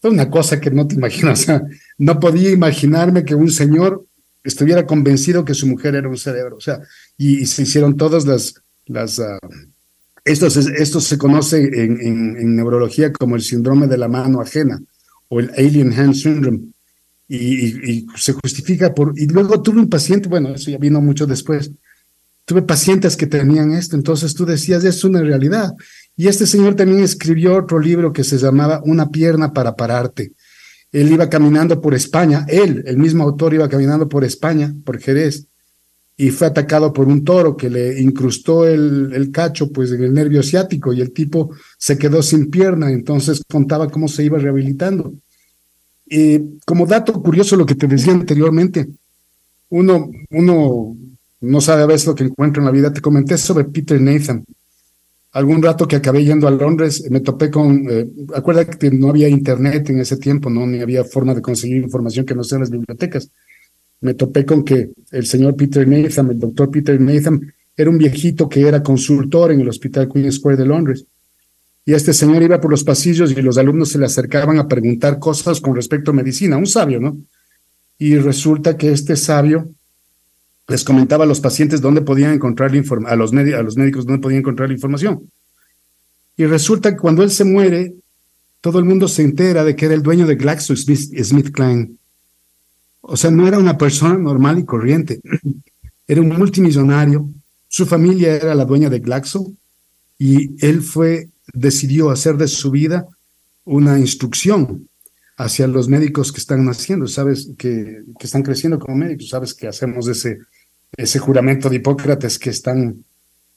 [0.00, 1.46] fue una cosa que no te imaginas,
[1.98, 4.04] no podía imaginarme que un señor
[4.44, 6.80] estuviera convencido que su mujer era un cerebro, o sea,
[7.18, 8.54] y, se hicieron todas las,
[8.86, 9.38] las uh,
[10.24, 14.80] esto, esto se conoce en, en neurología como el síndrome de la mano ajena,
[15.30, 16.60] o el Alien Hand Syndrome.
[17.28, 19.14] Y, se justifica por...
[19.16, 21.70] Y luego tuve un paciente, bueno, eso ya vino mucho después,
[22.50, 25.72] tuve pacientes que tenían esto, entonces tú decías, es una realidad.
[26.16, 30.32] Y este señor también escribió otro libro que se llamaba Una pierna para pararte.
[30.90, 35.46] Él iba caminando por España, él, el mismo autor, iba caminando por España, por Jerez,
[36.16, 40.12] y fue atacado por un toro que le incrustó el, el, cacho pues en el
[40.12, 45.14] nervio ciático y el tipo se quedó sin pierna, entonces contaba cómo se iba rehabilitando.
[46.04, 48.88] Y como dato curioso lo que te decía anteriormente,
[49.68, 50.96] uno, uno
[51.40, 52.92] no sabe a veces lo que encuentra en la vida.
[52.92, 54.44] Te comenté sobre Peter Nathan.
[55.32, 59.28] Algún rato que acabé yendo a Londres, me topé con, eh, acuérdate que no había
[59.28, 62.62] internet en ese tiempo, no ni había forma de conseguir información que no sea en
[62.62, 63.30] las bibliotecas
[64.00, 68.48] me topé con que el señor Peter Nathan, el doctor Peter Nathan, era un viejito
[68.48, 71.04] que era consultor en el Hospital Queen Square de Londres.
[71.84, 75.18] Y este señor iba por los pasillos y los alumnos se le acercaban a preguntar
[75.18, 77.18] cosas con respecto a medicina, un sabio, ¿no?
[77.98, 79.68] Y resulta que este sabio
[80.70, 84.40] les comentaba a los pacientes dónde podían encontrar a los, a los médicos dónde podían
[84.40, 85.30] encontrar la información.
[86.36, 87.94] Y resulta que cuando él se muere,
[88.62, 91.98] todo el mundo se entera de que era el dueño de GlaxoSmithKline
[93.02, 95.20] o sea, no era una persona normal y corriente.
[96.06, 97.30] Era un multimillonario.
[97.68, 99.52] Su familia era la dueña de Glaxo
[100.18, 103.06] y él fue, decidió hacer de su vida
[103.64, 104.88] una instrucción
[105.36, 109.68] hacia los médicos que están naciendo, sabes, que, que están creciendo como médicos, sabes que
[109.68, 110.38] hacemos ese,
[110.96, 113.04] ese juramento de Hipócrates que es tan,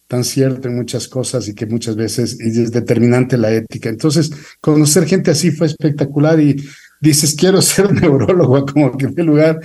[0.07, 3.89] tan cierto en muchas cosas y que muchas veces es determinante la ética.
[3.89, 6.63] Entonces, conocer gente así fue espectacular y
[7.01, 9.59] dices, quiero ser neurólogo, como que en lugar,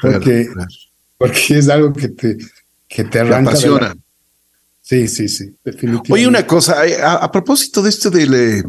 [0.00, 0.48] porque,
[1.16, 2.36] porque es algo que te,
[2.86, 3.50] que te arranca.
[3.50, 3.94] apasiona.
[4.88, 6.12] Sí, sí, sí, definitivamente.
[6.14, 8.62] Oye, una cosa, a, propósito de esto del, eh,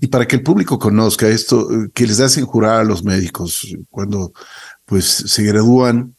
[0.00, 3.72] y para que el público conozca esto, eh, que les hacen jurar a los médicos
[3.88, 4.32] cuando
[4.84, 6.16] pues se gradúan,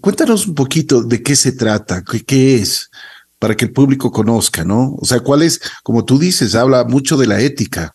[0.00, 2.90] cuéntanos un poquito de qué se trata, qué, es,
[3.38, 4.96] para que el público conozca, ¿no?
[4.98, 7.94] O sea, cuál es, como tú dices, habla mucho de la ética.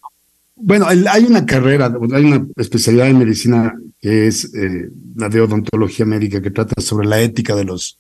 [0.56, 6.06] Bueno, hay una carrera, hay una especialidad en medicina que es eh, la de odontología
[6.06, 8.00] médica que trata sobre la ética de los,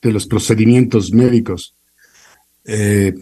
[0.00, 1.74] de los procedimientos médicos.
[2.64, 3.14] Eh,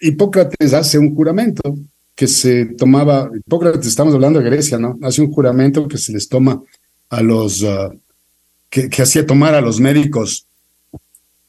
[0.00, 1.76] Hipócrates hace un juramento
[2.14, 4.96] que se tomaba, Hipócrates, estamos hablando de Grecia, ¿no?
[5.02, 6.62] Hace un juramento que se les toma
[7.10, 7.90] a los, uh,
[8.70, 10.46] que, hacía tomar a los médicos,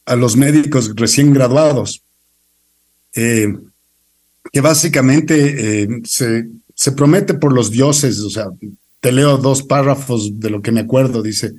[0.05, 2.01] a los médicos recién graduados.
[3.15, 3.53] Eh,
[4.51, 8.47] que básicamente eh, se, se promete por los dioses, o sea,
[8.99, 11.53] te leo dos párrafos de lo que me acuerdo, dice,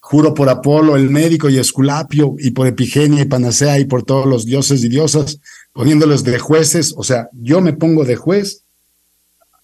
[0.00, 4.26] juro por Apolo, el médico y Esculapio, y por Epigenia y Panacea, y por todos
[4.26, 5.38] los dioses y diosas,
[5.72, 8.62] poniéndolos de jueces, o sea, yo me pongo de juez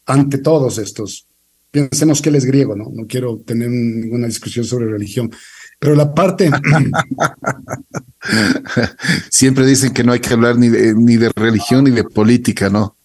[0.07, 1.27] ante todos estos.
[1.71, 2.91] Pensemos que él es griego, ¿no?
[2.93, 5.31] No quiero tener ninguna discusión sobre religión.
[5.79, 6.51] Pero la parte...
[9.31, 12.69] Siempre dicen que no hay que hablar ni de, ni de religión ni de política,
[12.69, 12.97] ¿no?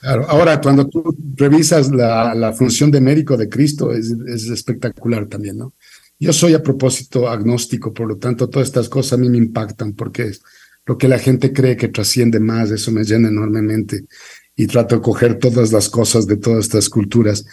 [0.00, 5.26] Claro, ahora cuando tú revisas la, la función de médico de Cristo es, es, espectacular
[5.26, 5.74] también, ¿no?
[6.20, 9.92] Yo soy a propósito agnóstico, por lo tanto todas estas cosas a mí me impactan
[9.92, 10.42] porque es
[10.86, 14.04] lo que la gente cree que trasciende más, eso me llena enormemente
[14.56, 17.44] y trato de coger todas las cosas de todas estas culturas.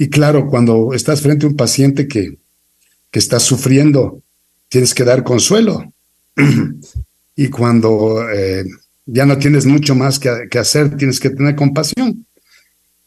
[0.00, 2.38] Y claro, cuando estás frente a un paciente que,
[3.10, 4.22] que está sufriendo,
[4.70, 5.92] tienes que dar consuelo.
[7.36, 8.64] y cuando eh,
[9.04, 12.24] ya no tienes mucho más que, que, hacer, tienes que tener compasión.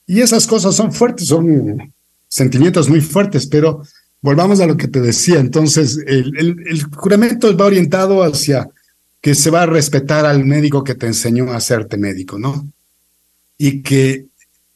[0.05, 1.91] Y esas cosas son fuertes, son
[2.27, 3.81] sentimientos muy fuertes, pero
[4.21, 5.39] volvamos a lo que te decía.
[5.39, 8.69] Entonces, el, el, juramento va orientado hacia
[9.19, 12.71] que se va a respetar al médico que te enseñó a hacerte médico, ¿no?
[13.57, 14.25] y que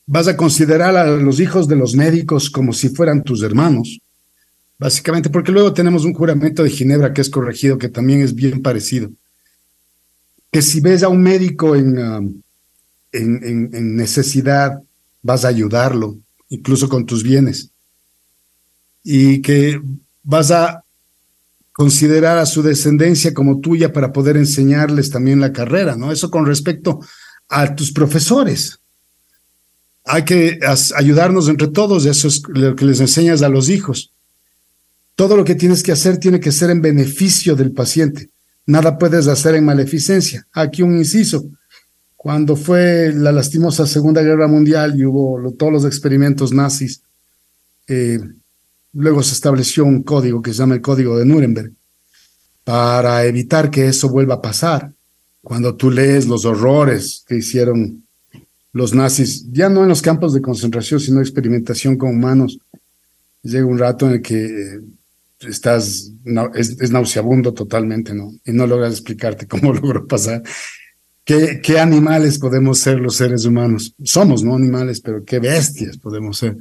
[0.08, 4.00] vas a considerar a los hijos de los médicos como si fueran tus hermanos,
[4.80, 8.62] básicamente, porque luego tenemos un juramento de Ginebra que es corregido, que también es bien
[8.62, 9.12] parecido,
[10.50, 12.42] que si ves a un médico en,
[13.12, 14.82] en, en necesidad,
[15.22, 16.18] vas a ayudarlo,
[16.50, 17.72] incluso con tus bienes,
[19.04, 19.82] y que
[20.24, 20.84] vas a
[21.74, 26.12] considerar a su descendencia como tuya para poder enseñarles también la carrera, ¿no?
[26.12, 27.02] Eso con respecto
[27.50, 28.80] a tus profesores.
[30.08, 30.60] Hay que
[30.96, 34.14] ayudarnos entre todos, eso es lo que les enseñas a los hijos.
[35.16, 38.30] Todo lo que tienes que hacer tiene que ser en beneficio del paciente.
[38.66, 40.46] Nada puedes hacer en maleficencia.
[40.54, 41.46] Aquí un inciso.
[42.16, 47.02] Cuando fue la lastimosa Segunda Guerra Mundial y hubo todos los experimentos nazis,
[47.88, 48.20] eh,
[48.94, 51.72] luego se estableció un código que se llama el Código de Nuremberg
[52.64, 54.92] para evitar que eso vuelva a pasar
[55.42, 58.04] cuando tú lees los horrores que hicieron
[58.78, 62.60] los nazis, ya no en los campos de concentración, sino experimentación con humanos,
[63.42, 64.80] llega un rato en el que eh,
[65.42, 68.34] estás, no, es, es, nauseabundo totalmente, ¿no?
[68.46, 70.44] Y no logras explicarte cómo logró pasar.
[71.26, 73.94] ¿Qué, ¿Qué animales podemos ser los seres humanos?
[74.04, 74.56] Somos, ¿no?
[74.56, 76.56] Animales, pero qué bestias podemos ser.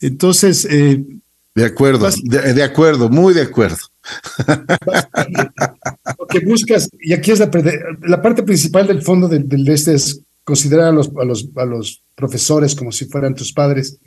[0.00, 1.04] Entonces, eh,
[1.54, 3.78] de acuerdo, de, de, acuerdo, muy de acuerdo.
[6.18, 7.50] Lo que buscas, y aquí es la,
[8.02, 11.64] la parte principal del fondo del, del este es considerar a los, a, los, a
[11.64, 13.98] los profesores como si fueran tus padres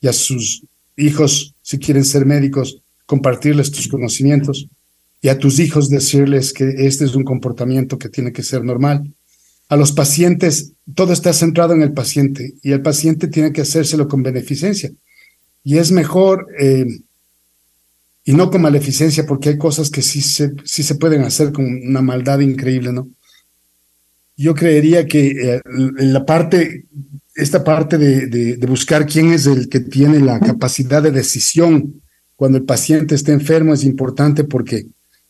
[0.00, 0.64] y a sus
[0.96, 4.68] hijos, si quieren ser médicos, compartirles tus conocimientos
[5.20, 9.12] y a tus hijos decirles que este es un comportamiento que tiene que ser normal.
[9.68, 14.06] A los pacientes, todo está centrado en el paciente y el paciente tiene que hacérselo
[14.06, 14.92] con beneficencia
[15.64, 16.86] y es mejor, eh,
[18.24, 21.64] y no con maleficencia, porque hay cosas que sí se, sí se pueden hacer con
[21.64, 23.08] una maldad increíble, ¿no?
[24.38, 25.62] Yo creería que eh,
[25.98, 26.86] la parte,
[27.34, 32.00] esta parte de, de, de, buscar quién es el que tiene la capacidad de decisión
[32.36, 34.86] cuando el paciente está enfermo es importante porque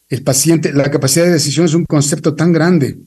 [0.08, 2.98] el paciente, la capacidad de decisión es un concepto tan grande.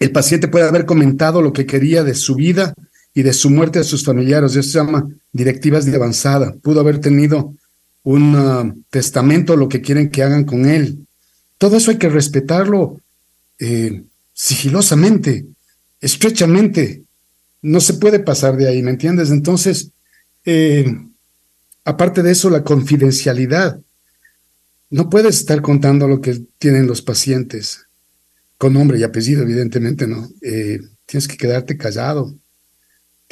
[0.00, 2.74] El paciente puede haber comentado lo que quería de su vida,
[3.14, 4.52] y de su muerte a sus familiares.
[4.52, 6.54] Eso se llama directivas de avanzada.
[6.62, 7.54] Pudo haber tenido
[8.04, 11.06] un uh, testamento, lo que quieren que hagan con él.
[11.58, 13.00] Todo eso hay que respetarlo
[13.58, 15.46] eh, sigilosamente,
[16.00, 17.02] estrechamente.
[17.60, 19.30] No se puede pasar de ahí, ¿me entiendes?
[19.30, 19.90] Entonces,
[20.44, 20.84] eh,
[21.84, 23.80] aparte de eso, la confidencialidad.
[24.90, 27.86] No puedes estar contando lo que tienen los pacientes,
[28.58, 30.28] con nombre y apellido, evidentemente, ¿no?
[30.42, 32.34] Eh, tienes que quedarte callado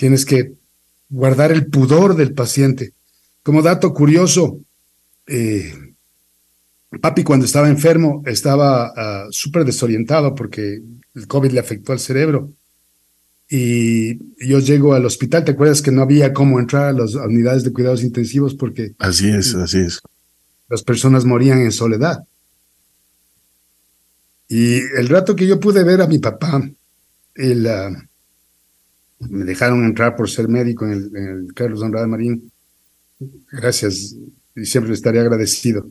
[0.01, 0.55] Tienes que
[1.11, 2.95] guardar el pudor del paciente.
[3.43, 4.59] Como dato curioso,
[5.27, 5.90] eh,
[6.99, 10.83] papi cuando estaba enfermo estaba uh, súper desorientado porque
[11.15, 12.53] el COVID le afectó al cerebro.
[13.49, 17.65] Y yo llego al hospital, ¿te acuerdas que no había cómo entrar a las unidades
[17.65, 18.93] de cuidados intensivos porque...
[18.99, 20.01] Así es, así es.
[20.69, 22.25] Las personas morían en soledad.
[24.49, 26.63] Y el rato que yo pude ver a mi papá,
[27.35, 32.51] el, uh, me dejaron entrar por ser médico en el, en el Carlos Andrade Marín.
[33.51, 34.15] Gracias,
[34.57, 35.89] y siempre estaré agradecido.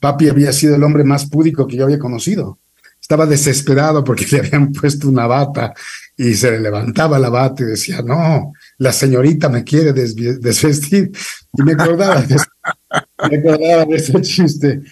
[0.00, 2.58] Papi había sido el hombre más púdico que yo había conocido.
[3.00, 5.72] Estaba desesperado porque le habían puesto una bata
[6.16, 11.10] y se le levantaba la bata y decía, no, la señorita me quiere desvestir.
[11.52, 12.36] Y me acordaba de,
[13.30, 14.82] me acordaba de ese chiste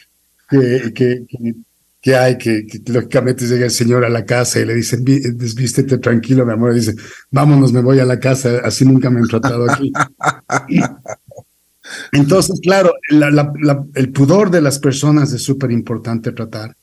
[0.48, 1.54] que, que, que
[2.02, 6.44] que hay, que, lógicamente llega el señor a la casa y le dice, desvístete tranquilo,
[6.44, 6.96] mi amor, y dice,
[7.30, 9.92] vámonos, me voy a la casa, así nunca me han tratado aquí.
[12.12, 16.76] Entonces, claro, la, la, la, el pudor de las personas es súper importante tratar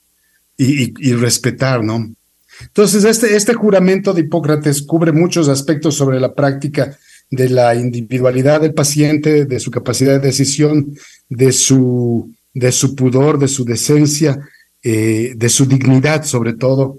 [0.57, 2.13] y, y, respetar, ¿no?
[2.61, 6.97] Entonces, este, este juramento de Hipócrates cubre muchos aspectos sobre la práctica
[7.31, 10.95] de la individualidad del paciente, de su capacidad de decisión,
[11.29, 14.39] de su, de su pudor, de su decencia,
[14.83, 16.97] eh, de su dignidad sobre todo.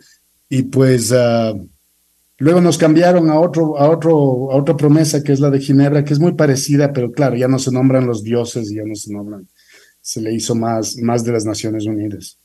[0.49, 1.53] Y pues ah,
[2.41, 6.05] luego nos cambiaron a, otro, a, otro, a otra promesa que es la de Ginebra,
[6.05, 9.13] que es muy parecida, pero claro, ya no se nombran los dioses, ya no se
[9.13, 9.47] nombran,
[10.01, 12.39] se le hizo más, más de las Naciones Unidas.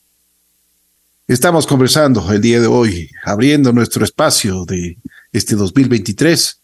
[1.26, 4.98] Estamos conversando el día de hoy, abriendo nuestro espacio de
[5.32, 6.60] este 2023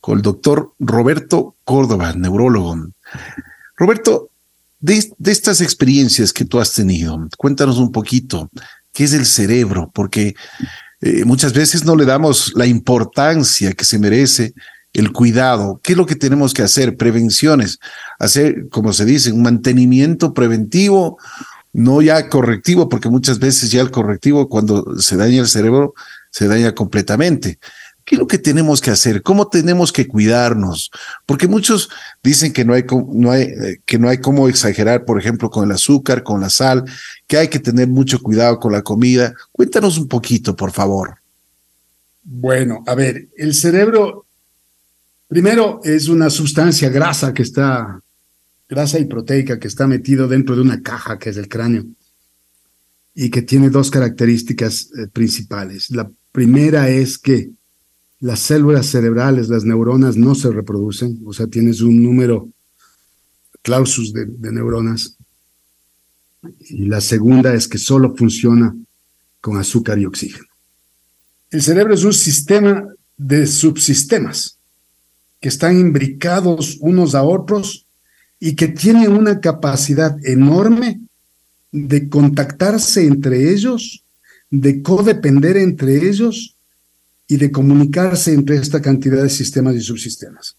[0.00, 2.76] con el doctor Roberto Córdoba, neurólogo.
[3.76, 4.30] Roberto,
[4.78, 8.50] de, estas experiencias que tú has tenido, cuéntanos un poquito,
[8.92, 9.90] ¿qué es el cerebro?
[9.94, 10.34] Porque
[11.06, 14.54] eh, muchas veces no le damos la importancia que se merece
[14.94, 15.78] el cuidado.
[15.82, 16.96] ¿Qué es lo que tenemos que hacer?
[16.96, 17.78] Prevenciones,
[18.18, 21.18] hacer, como se dice, un mantenimiento preventivo
[21.74, 25.92] no ya correctivo, porque muchas veces ya el correctivo cuando se daña el cerebro,
[26.30, 27.58] se daña completamente.
[28.04, 29.22] ¿Qué es lo que tenemos que hacer?
[29.22, 30.90] ¿Cómo tenemos que cuidarnos?
[31.24, 31.88] Porque muchos
[32.22, 35.64] dicen que no hay, no hay, eh, que no hay cómo exagerar, por ejemplo, con
[35.64, 36.84] el azúcar, con la sal,
[37.26, 39.34] que hay que tener mucho cuidado con la comida.
[39.52, 41.16] Cuéntanos un poquito, por favor.
[42.22, 44.26] Bueno, a ver, el cerebro,
[45.28, 48.00] primero, es una sustancia grasa que está
[48.68, 51.84] grasa y proteica que está metido dentro de una caja que es el cráneo
[53.14, 55.90] y que tiene dos características eh, principales.
[55.90, 57.50] La primera es que
[58.24, 62.48] las células cerebrales, las neuronas, no se reproducen, o sea, tienes un número
[63.60, 65.18] clausus de, neuronas.
[66.60, 68.74] Y la segunda es que solo funciona
[69.42, 70.46] con azúcar y oxígeno.
[71.50, 74.58] El cerebro es un sistema de subsistemas
[75.38, 77.86] que están imbricados unos a otros
[78.40, 81.02] y que tiene una capacidad enorme
[81.72, 84.02] de contactarse entre ellos,
[84.48, 86.53] de codepender entre ellos
[87.26, 90.56] y de comunicarse entre esta cantidad de sistemas y subsistemas.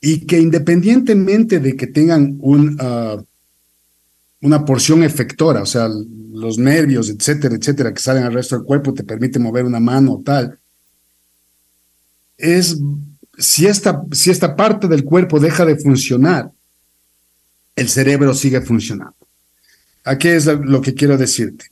[0.00, 3.22] Y que independientemente de que tengan un, ah,
[4.40, 5.88] una porción efectora, o sea,
[6.32, 10.14] los nervios, etcétera, etcétera, que salen al resto del cuerpo, te permite mover una mano
[10.14, 10.58] o tal,
[12.38, 12.78] es
[13.38, 16.50] si esta, si esta parte del cuerpo deja de funcionar,
[17.76, 19.16] el cerebro sigue funcionando.
[20.04, 21.66] Aquí es lo que quiero decirte.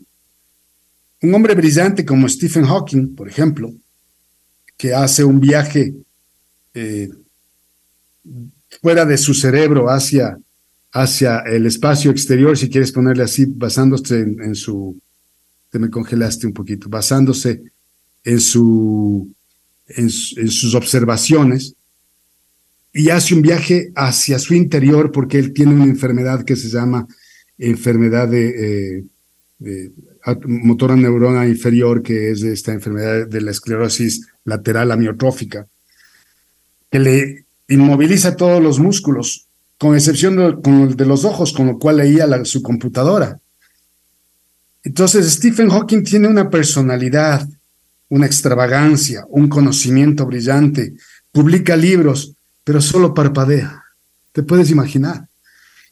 [1.22, 3.72] Un hombre brillante como Stephen Hawking, por ejemplo,
[4.78, 5.92] que hace un viaje
[6.72, 7.10] eh,
[8.80, 10.38] fuera de su cerebro hacia,
[10.92, 14.98] hacia el espacio exterior, si quieres ponerle así, basándose en, su,
[15.70, 17.60] te me congelaste un poquito, basándose
[18.24, 19.28] en, su,
[19.88, 21.74] en sus observaciones,
[22.92, 27.06] y hace un viaje hacia su interior porque él tiene una enfermedad que se llama
[27.58, 29.04] enfermedad de,
[29.60, 29.92] eh,
[30.46, 35.66] motora neurona inferior, que es esta enfermedad de la esclerosis lateral amiotrófica,
[36.90, 39.46] que le inmoviliza todos los músculos,
[39.78, 43.38] con excepción de, de los ojos, con lo cual leía su computadora.
[44.82, 47.48] Entonces, Stephen Hawking tiene una personalidad,
[48.08, 50.94] una extravagancia, un conocimiento brillante,
[51.30, 53.84] publica libros, pero solo parpadea.
[54.32, 55.28] Te puedes imaginar.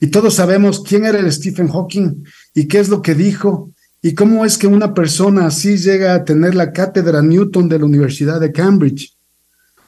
[0.01, 2.25] Y todos sabemos quién era el Stephen Hawking
[2.55, 3.71] y qué es lo que dijo
[4.03, 7.87] y cómo es que una persona así llega a tener la cátedra Newton de la
[7.87, 9.15] Universidad de Cambridge.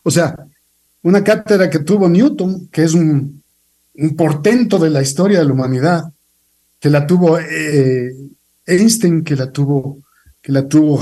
[0.02, 0.34] O sea,
[1.02, 3.42] una cátedra que tuvo Newton, que es un,
[4.16, 6.04] portento de la historia de la humanidad,
[6.78, 8.14] que la tuvo eh,
[8.64, 9.98] Einstein, que la tuvo,
[10.40, 11.00] que la tuvo.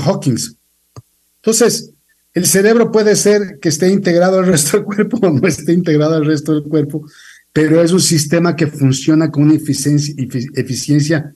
[1.35, 1.91] Entonces,
[2.33, 6.15] el cerebro puede ser que esté integrado al resto del cuerpo o no esté integrado
[6.15, 7.07] al resto del cuerpo,
[7.53, 11.33] pero es un sistema que funciona con una eficiencia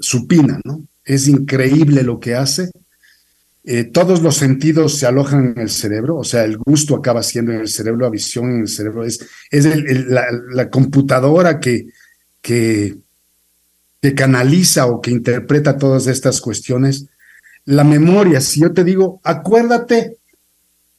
[0.00, 0.82] supina, ¿no?
[1.04, 2.70] Es increíble lo que hace.
[3.62, 7.52] Eh, todos los sentidos se alojan en el cerebro, o sea, el gusto acaba siendo
[7.52, 9.20] en el cerebro, la visión en el cerebro, es,
[9.50, 9.66] es
[10.06, 11.88] la, computadora que,
[12.40, 12.96] que,
[14.16, 17.06] canaliza o que interpreta todas estas cuestiones
[17.66, 18.40] la memoria.
[18.40, 20.16] Si yo te digo, acuérdate,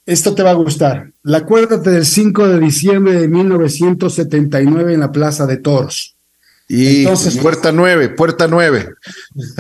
[0.06, 1.12] esto te va a gustar.
[1.24, 6.16] La acuérdate del 5 de diciembre de 1979 en la Plaza de Toros.
[6.74, 8.88] Y Entonces, puerta 9, puerta 9.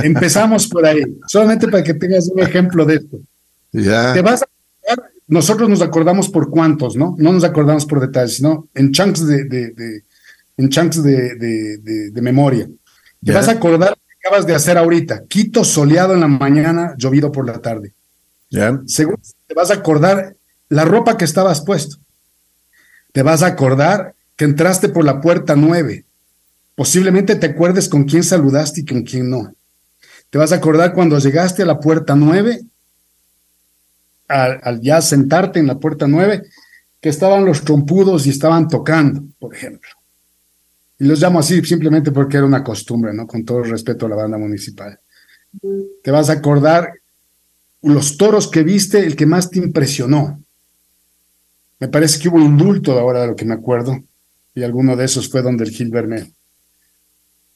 [0.03, 3.19] Empezamos por ahí, solamente para que tengas un ejemplo de esto.
[3.73, 4.13] Ya.
[4.13, 4.45] Te vas a
[5.27, 7.15] nosotros nos acordamos por cuántos, ¿no?
[7.17, 10.03] No nos acordamos por detalles, sino en chunks de, de,
[10.57, 11.35] en chunks de,
[12.11, 12.67] de memoria.
[13.23, 15.23] Te vas a acordar acabas de hacer ahorita.
[15.27, 17.93] Quito soleado en la mañana, llovido por la tarde.
[18.49, 18.81] Ya.
[18.85, 20.35] Según te vas a acordar
[20.69, 21.97] la ropa que estabas puesto.
[23.11, 26.05] Te vas a acordar que entraste por la puerta nueve.
[26.75, 29.53] Posiblemente te acuerdes con quién saludaste y con quién no.
[30.29, 32.61] Te vas a acordar cuando llegaste a la puerta nueve,
[34.27, 36.43] al, al ya sentarte en la puerta nueve,
[37.01, 39.89] que estaban los trompudos y estaban tocando, por ejemplo.
[40.99, 43.25] Y los llamo así simplemente porque era una costumbre, ¿no?
[43.25, 44.99] Con todo el respeto a la banda municipal.
[46.03, 46.93] Te vas a acordar
[47.81, 50.39] los toros que viste, el que más te impresionó.
[51.79, 53.99] Me parece que hubo un indulto ahora de lo que me acuerdo,
[54.53, 56.27] y alguno de esos fue donde el Gil Bermeo.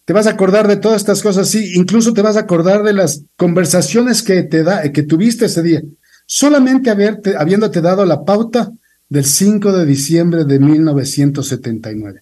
[0.06, 2.94] Te vas a acordar de todas estas cosas, sí, incluso te vas a acordar de
[2.94, 5.82] las conversaciones que, te da, que tuviste ese día,
[6.28, 8.72] solamente habiéndote dado la pauta
[9.10, 12.22] del 5 de diciembre de 1979.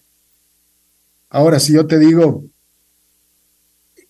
[1.28, 2.44] Ahora, si yo te digo,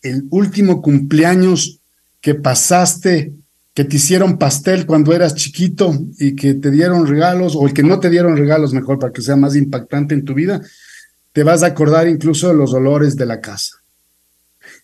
[0.02, 1.80] el último cumpleaños
[2.20, 3.32] que pasaste,
[3.72, 7.82] que te hicieron pastel cuando eras chiquito y que te dieron regalos, o el que
[7.82, 10.62] no te dieron regalos, mejor para que sea más impactante en tu vida,
[11.34, 13.82] te vas a acordar incluso de los olores de la casa.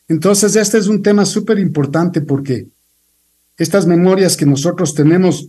[0.09, 2.67] Entonces, este es un tema súper importante porque
[3.57, 5.49] estas memorias que nosotros tenemos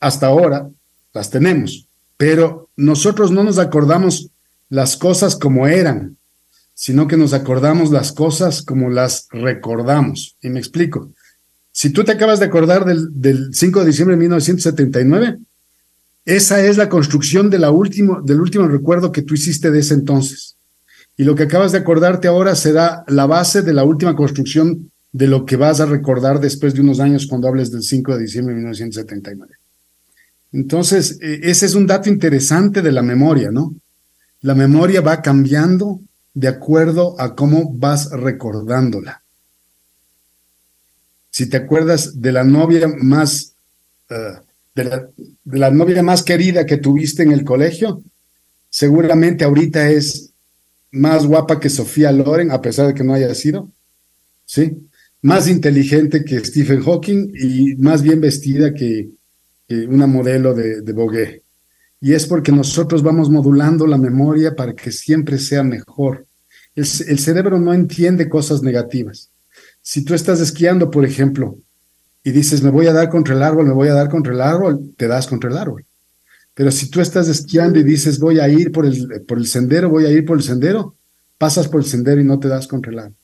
[0.00, 0.70] hasta ahora,
[1.12, 1.86] las tenemos,
[2.16, 4.30] pero nosotros no nos acordamos
[4.70, 6.16] las cosas como eran,
[6.72, 10.36] sino que nos acordamos las cosas como las recordamos.
[10.40, 11.12] Y me explico.
[11.70, 15.38] Si tú te acabas de acordar del, 5 de diciembre de 1979,
[16.24, 20.56] esa es la construcción último, del último recuerdo que tú hiciste de ese entonces.
[21.16, 25.26] Y lo que acabas de acordarte ahora será la base de la última construcción de
[25.26, 28.54] lo que vas a recordar después de unos años cuando hables del 5 de diciembre
[28.54, 29.54] de 1979.
[30.52, 33.74] Entonces, e, ese es un dato interesante de la memoria, ¿no?
[34.42, 36.00] La memoria va cambiando
[36.32, 39.22] de acuerdo a cómo vas recordándola.
[41.30, 43.54] Si te acuerdas de la novia más,
[44.08, 44.38] eh,
[44.74, 45.08] de,
[45.44, 48.02] la, novia más querida que tuviste en el colegio,
[48.68, 50.32] seguramente ahorita es
[50.92, 53.70] más guapa que Sofía Loren, a pesar de que no haya sido,
[54.44, 54.78] ¿sí?
[55.22, 59.10] Más inteligente que Stephen Hawking y más bien vestida que,
[59.88, 61.42] una modelo de, de Vogue.
[62.00, 66.26] Y es porque nosotros vamos modulando la memoria para que siempre sea mejor.
[66.74, 69.30] El, cerebro no entiende cosas negativas.
[69.82, 71.58] Si tú estás esquiando, por ejemplo,
[72.22, 74.40] y dices, me voy a dar contra el árbol, me voy a dar contra el
[74.40, 75.84] árbol, te das contra el árbol.
[76.54, 79.88] Pero si tú estás esquiando y dices, voy a ir por el, por el sendero,
[79.88, 80.94] voy a ir por el sendero,
[81.38, 83.16] pasas por el sendero y no te das contra el árbol.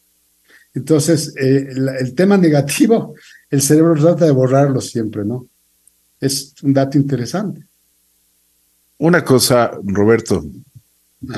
[0.74, 1.68] Entonces, eh,
[2.00, 3.14] el tema negativo,
[3.50, 5.46] el cerebro trata de borrarlo siempre, ¿no?
[6.20, 7.62] Es un dato interesante.
[8.98, 10.42] Una cosa, Roberto,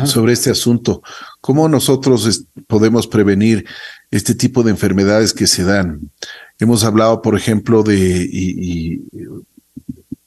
[0.05, 1.03] sobre este asunto,
[1.41, 3.65] ¿cómo nosotros podemos prevenir
[4.11, 6.11] este tipo de enfermedades que se dan?
[6.59, 9.01] Hemos hablado, por ejemplo, de,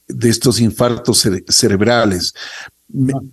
[0.08, 2.34] de estos infartos cerebrales.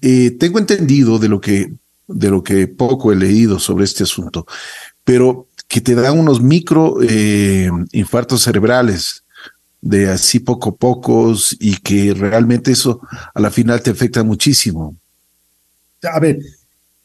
[0.01, 1.73] Eh, tengo entendido de lo que
[2.07, 4.47] de lo que poco he leído sobre este asunto,
[5.03, 9.23] pero que te dan unos micro eh, infartos cerebrales
[9.81, 12.99] de así poco a pocos y que realmente eso
[13.33, 14.95] a la final te afecta muchísimo.
[16.01, 16.39] A ver,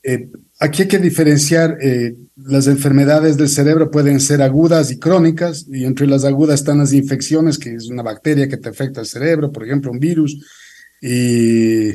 [0.02, 0.30] eh,
[0.64, 5.84] aquí hay que diferenciar, eh, las enfermedades del cerebro pueden ser agudas y crónicas, y
[5.84, 9.52] entre las agudas están las infecciones, que es una bacteria que te afecta al cerebro,
[9.52, 10.38] por ejemplo, un virus,
[11.00, 11.90] y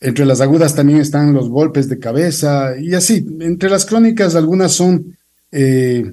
[0.00, 4.72] entre las agudas también están los golpes de cabeza, y así, entre las crónicas algunas
[4.72, 5.16] son...
[5.50, 6.12] Eh,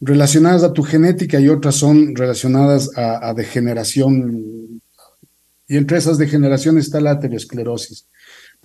[0.00, 4.80] relacionadas a tu genética y otras son relacionadas a, degeneración.
[5.68, 8.06] Y entre esas degeneraciones está la aterosclerosis.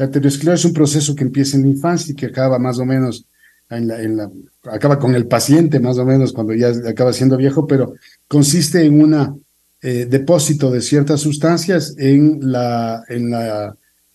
[0.01, 2.85] La aterosclerosis es un proceso que empieza en la infancia y que acaba más o
[2.85, 3.27] menos
[4.63, 7.93] acaba con el paciente más o menos cuando ya acaba siendo viejo, pero
[8.27, 9.43] consiste en un
[9.79, 13.05] eh, depósito de ciertas sustancias en la,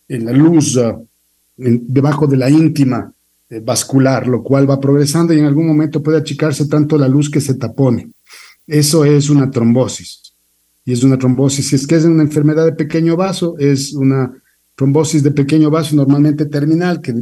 [0.09, 1.07] luz uh,
[1.57, 3.13] debajo de la íntima
[3.49, 7.31] eh, vascular, lo cual va progresando y en algún momento puede achicarse tanto la luz
[7.31, 8.11] que se tapone.
[8.67, 10.33] Eso es una trombosis.
[10.85, 14.33] Y es una trombosis, si es que es una enfermedad de pequeño vaso, es una
[14.77, 17.15] trombosis de pequeño vaso normalmente terminal que,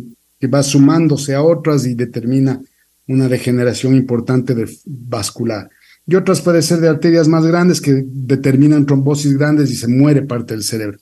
[0.47, 2.61] va sumándose a otras y determina
[3.09, 5.71] una degeneración importante de vascular.
[6.07, 10.21] Y otras puede ser de arterias más grandes que determinan trombosis grandes y se muere
[10.21, 10.99] parte del cerebro.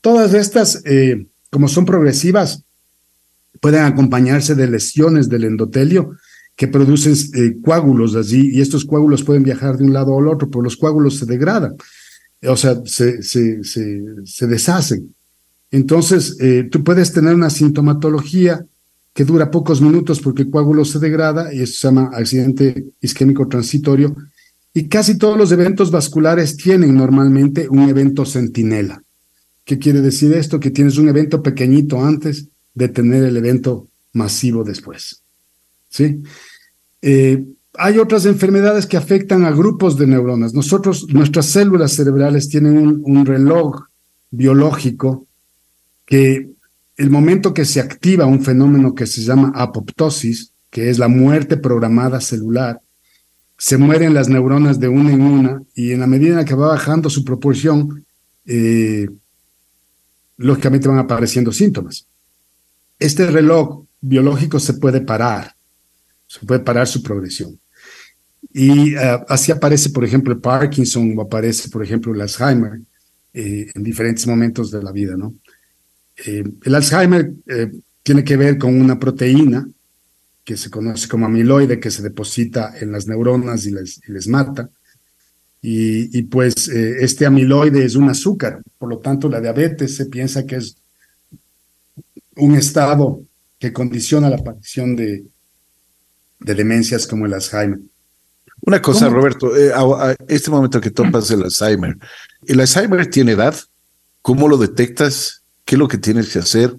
[0.00, 2.64] Todas estas, eh, como son progresivas,
[3.60, 6.16] pueden acompañarse de lesiones del endotelio
[6.56, 10.50] que producen eh, coágulos allí y estos coágulos pueden viajar de un lado al otro,
[10.50, 11.76] pero los coágulos se degradan,
[12.46, 15.14] o sea, se, se, se, deshacen.
[15.74, 18.64] Entonces, eh, tú puedes tener una sintomatología
[19.12, 23.48] que dura pocos minutos porque el coágulo se degrada y eso se llama accidente isquémico
[23.48, 24.14] transitorio.
[24.72, 29.02] Y casi todos los eventos vasculares tienen normalmente un evento centinela.
[29.64, 30.60] ¿Qué quiere decir esto?
[30.60, 35.22] Que tienes un evento pequeñito antes de tener el evento masivo después.
[35.88, 36.22] ¿Sí?
[37.02, 37.44] Eh,
[37.76, 40.54] hay otras enfermedades que afectan a grupos de neuronas.
[40.54, 43.86] Nosotros, nuestras células cerebrales tienen un, reloj
[44.30, 45.26] biológico
[46.06, 46.50] que
[46.96, 51.56] el momento que se activa un fenómeno que se llama apoptosis, que es la muerte
[51.56, 52.80] programada celular,
[53.56, 57.08] se mueren las neuronas de una en una y en la medida que va bajando
[57.08, 58.04] su proporción,
[58.46, 59.08] eh,
[60.36, 62.06] lógicamente van apareciendo síntomas.
[62.98, 65.54] Este reloj biológico se puede parar,
[66.26, 67.58] se puede parar su progresión.
[68.52, 72.80] Y eh, así aparece, por ejemplo, el Parkinson o aparece, por ejemplo, el Alzheimer
[73.32, 75.34] eh, en diferentes momentos de la vida, ¿no?
[76.16, 77.32] El Alzheimer
[78.02, 79.66] tiene que ver con una proteína
[80.44, 84.68] que se conoce como amiloide, que se deposita en las neuronas y les, les mata.
[85.66, 90.44] Y, pues eh, este amiloide es un azúcar, por lo tanto la diabetes se piensa
[90.44, 90.76] que es
[92.36, 93.22] un estado
[93.58, 95.24] que condiciona la aparición de,
[96.40, 97.78] de demencias como el Alzheimer.
[98.60, 101.96] Una cosa, Roberto, eh, a, este momento que topas el Alzheimer,
[102.46, 103.56] ¿el Alzheimer tiene edad?
[104.20, 105.43] ¿Cómo lo detectas?
[105.74, 106.72] ¿Qué es lo que tienes que hacer?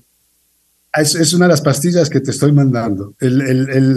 [0.94, 3.14] Es, una de las pastillas que te estoy mandando.
[3.20, 3.42] El,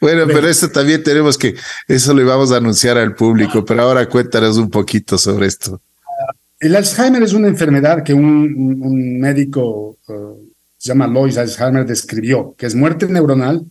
[0.00, 1.56] bueno, pero esto también tenemos que,
[1.88, 5.80] eso le vamos a anunciar al público, pero ahora cuéntanos un poquito sobre esto.
[6.60, 12.66] El Alzheimer es una enfermedad que un, médico, uh, se llama Lois Alzheimer, describió, que
[12.66, 13.66] es muerte neuronal,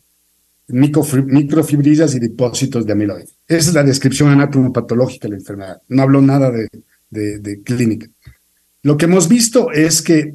[0.67, 3.29] microfibrillas y depósitos de amiloide.
[3.47, 5.81] Esa es la descripción anatomopatológica de la enfermedad.
[5.87, 8.07] No habló nada de, de clínica.
[8.87, 10.33] Lo que hemos visto es que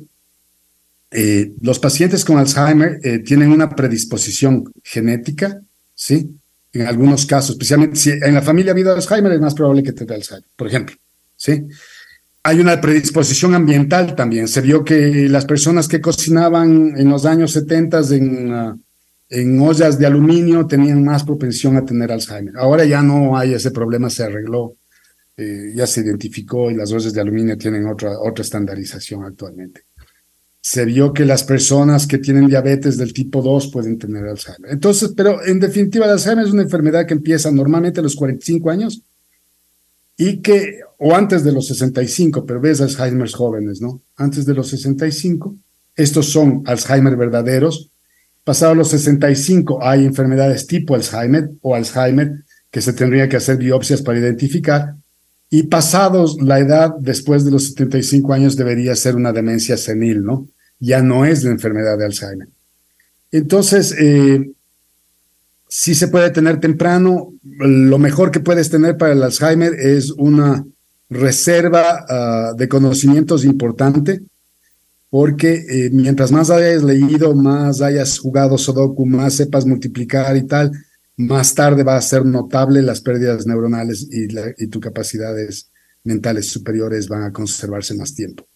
[1.11, 5.63] eh, los pacientes con Alzheimer eh, tienen una predisposición genética,
[5.95, 6.37] ¿sí?
[6.75, 9.95] En algunos casos, especialmente si en la familia ha habido Alzheimer, es más probable que
[9.95, 10.95] tenga Alzheimer, por ejemplo,
[11.35, 11.65] ¿sí?
[12.43, 14.47] Hay una predisposición ambiental también.
[14.49, 18.77] Se vio que las personas que cocinaban en los años 70 en, ah,
[19.31, 22.59] en ollas de aluminio tenían más propensión a tener Alzheimer.
[22.59, 24.77] Ahora ya no hay ese problema, se arregló,
[25.37, 29.85] eh, ya se identificó y las ollas de aluminio tienen otra, otra estandarización actualmente
[30.65, 34.71] se vio que las personas que tienen diabetes del tipo 2 pueden tener Alzheimer.
[34.71, 38.71] Entonces, pero en definitiva, el Alzheimer es una enfermedad que empieza normalmente a los 45
[38.71, 39.03] años
[40.17, 44.03] y que, o antes de los 65, pero ves Alzheimer jóvenes, ¿no?
[44.15, 45.57] Antes de los 65,
[45.97, 47.91] estos son Alzheimer verdaderos.
[48.45, 54.01] Pasados los 65 hay enfermedades tipo Alzheimer o Alzheimer que se tendría que hacer biopsias
[54.01, 54.95] para identificar.
[55.53, 60.49] Y pasados la edad, después de los 75 años, debería ser una demencia senil, ¿no?
[60.81, 62.49] Ya no es la enfermedad de Alzheimer.
[63.31, 64.51] Entonces, eh,
[65.75, 67.33] si se puede tener temprano.
[67.43, 70.67] Lo mejor que puedes tener para el Alzheimer es una
[71.09, 74.21] reserva ah, de conocimientos importante,
[75.09, 80.73] porque eh, mientras más hayas leído, más hayas jugado Sudoku, más sepas multiplicar y tal,
[81.27, 85.71] más tarde va a ser notable las pérdidas neuronales y, tus capacidades
[86.05, 88.47] mentales superiores van a conservarse más tiempo.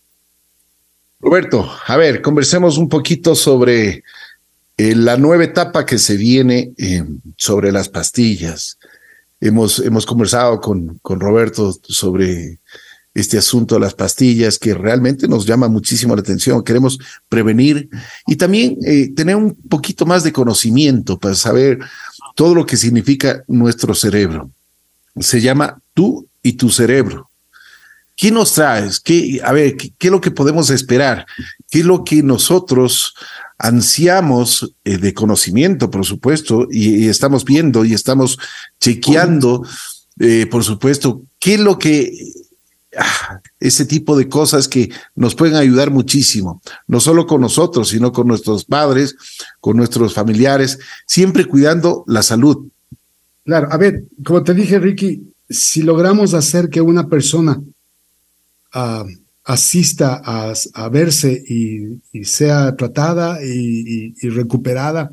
[1.20, 4.02] Roberto, a ver, conversemos un poquito sobre
[4.76, 7.04] eh, la nueva etapa que se viene eh,
[7.36, 8.78] sobre las pastillas.
[9.40, 12.58] Hemos, hemos conversado con, con Roberto sobre
[13.16, 16.62] este asunto de las pastillas que realmente nos llama muchísimo la atención.
[16.62, 16.98] Queremos
[17.30, 17.88] prevenir
[18.26, 21.78] y también eh, tener un poquito más de conocimiento para saber
[22.34, 24.50] todo lo que significa nuestro cerebro.
[25.18, 27.30] Se llama tú y tu cerebro.
[28.14, 29.00] ¿Qué nos traes?
[29.00, 31.26] ¿Qué, a ver, ¿qué, es lo que podemos esperar?
[31.70, 33.14] ¿Qué es lo que nosotros
[33.56, 38.38] ansiamos eh, de conocimiento, por supuesto, y, estamos viendo y estamos
[38.78, 39.66] chequeando,
[40.20, 42.12] eh, por supuesto, qué es lo que
[43.60, 48.28] ese tipo de cosas que nos pueden ayudar muchísimo, no solo con nosotros, sino con
[48.28, 49.16] nuestros padres,
[49.60, 52.68] con nuestros familiares, siempre cuidando la salud.
[53.44, 57.60] Claro, a ver, como te dije, Ricky, si logramos hacer que una persona
[58.72, 59.04] ah,
[59.44, 65.12] asista a, verse y, sea tratada y recuperada,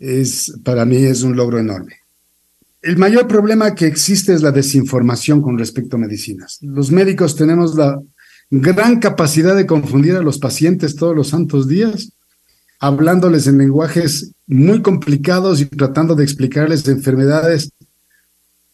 [0.00, 1.99] es para mí es un logro enorme.
[2.82, 6.58] El mayor problema que existe es la desinformación con respecto a medicinas.
[6.62, 8.00] Los médicos tenemos la
[8.50, 12.12] gran capacidad de confundir a los pacientes todos los santos días,
[12.78, 17.70] hablándoles en lenguajes muy complicados y tratando de explicarles enfermedades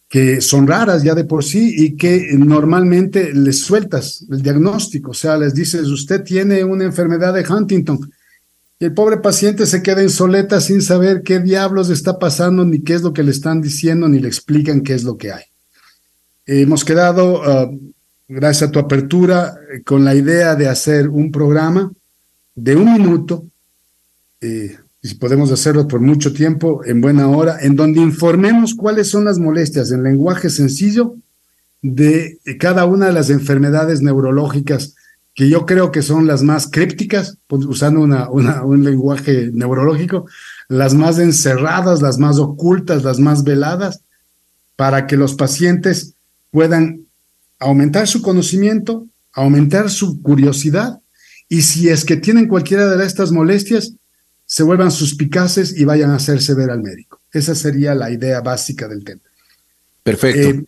[0.09, 5.13] que son raras ya de por sí y que normalmente les sueltas el diagnóstico, o
[5.13, 8.09] sea, les dices, usted tiene una enfermedad de Huntington,
[8.79, 12.81] y el pobre paciente se queda en soleta sin saber qué diablos está pasando, ni
[12.81, 15.43] qué es lo que le están diciendo, ni le explican qué es lo que hay.
[16.45, 17.69] hemos quedado, ah,
[18.27, 21.91] gracias a tu apertura, con la idea de hacer un programa
[22.55, 23.45] de un minuto,
[24.41, 29.09] eh, y si podemos hacerlo por mucho tiempo, en buena hora, en donde informemos cuáles
[29.09, 31.15] son las molestias en lenguaje sencillo
[31.81, 34.95] de cada una de las enfermedades neurológicas
[35.37, 40.25] que yo creo que son las más crípticas, usando una, un lenguaje neurológico,
[40.67, 44.01] las más encerradas, las más ocultas, las más veladas,
[44.75, 46.15] para que los pacientes
[46.49, 47.01] puedan
[47.59, 51.01] aumentar su conocimiento, aumentar su curiosidad,
[51.47, 53.93] y si es que tienen cualquiera de estas molestias,
[54.47, 57.21] se vuelvan suspicaces y vayan a hacerse ver al médico.
[57.31, 59.21] Esa sería la idea básica del tema.
[60.01, 60.49] Perfecto.
[60.49, 60.65] Eh,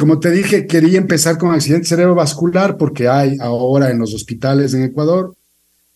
[0.00, 4.82] como te dije, quería empezar con accidente cerebrovascular porque hay ahora en los hospitales en
[4.82, 5.36] Ecuador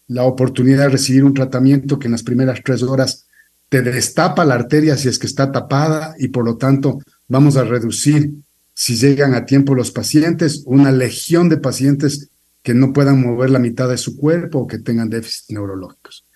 [0.08, 3.24] la oportunidad de recibir un tratamiento que en las primeras tres horas
[3.70, 6.98] te destapa la arteria si es que está tapada y por lo tanto
[7.28, 8.30] vamos a reducir,
[8.74, 12.28] si llegan a tiempo los pacientes, una legión de pacientes
[12.62, 16.26] que no puedan mover la mitad de su cuerpo o que tengan déficits neurológicos.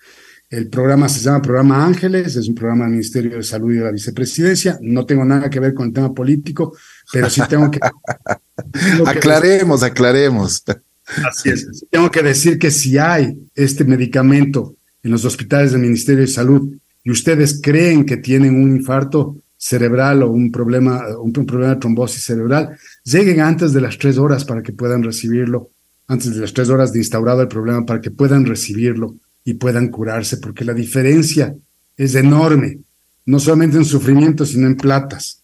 [0.49, 3.83] El programa se llama Programa Ángeles, es un programa del Ministerio de Salud y de
[3.83, 4.79] la Vicepresidencia.
[4.81, 6.75] No tengo nada que ver con el tema político,
[7.11, 7.79] pero sí tengo que...
[9.05, 10.63] aclaremos, aclaremos.
[11.27, 11.85] Así es.
[11.89, 16.73] Tengo que decir que si hay este medicamento en los hospitales del Ministerio de Salud
[17.03, 22.23] y ustedes creen que tienen un infarto cerebral o un problema, un, problema de trombosis
[22.23, 25.69] cerebral, lleguen antes de las tres horas para que puedan recibirlo,
[26.07, 29.89] antes de las tres horas de instaurado el problema, para que puedan recibirlo y puedan
[29.89, 31.55] curarse, porque la diferencia
[31.97, 32.79] es enorme,
[33.25, 35.38] no solamente en sufrimiento, sino en platas.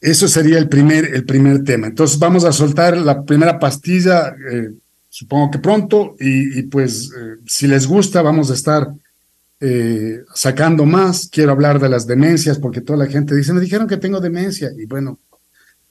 [0.00, 1.88] Eso sería el primer, el primer tema.
[1.88, 4.70] Entonces vamos a soltar la primera pastilla, eh,
[5.08, 8.88] supongo que pronto, y, pues eh, si les gusta vamos a estar
[9.60, 11.28] eh, sacando más.
[11.30, 14.70] Quiero hablar de las demencias, porque toda la gente dice, me dijeron que tengo demencia,
[14.76, 15.18] y bueno,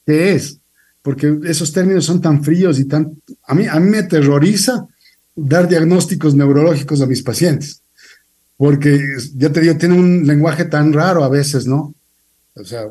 [0.05, 0.59] ¿qué es?
[1.01, 3.11] Porque esos términos son tan fríos y tan...
[3.45, 4.87] A mí, a mí me aterroriza
[5.35, 7.81] dar diagnósticos neurológicos a mis pacientes,
[8.55, 8.99] porque
[9.35, 11.93] ya te digo, tiene un lenguaje tan raro a veces, ¿no?
[12.55, 12.87] O sea,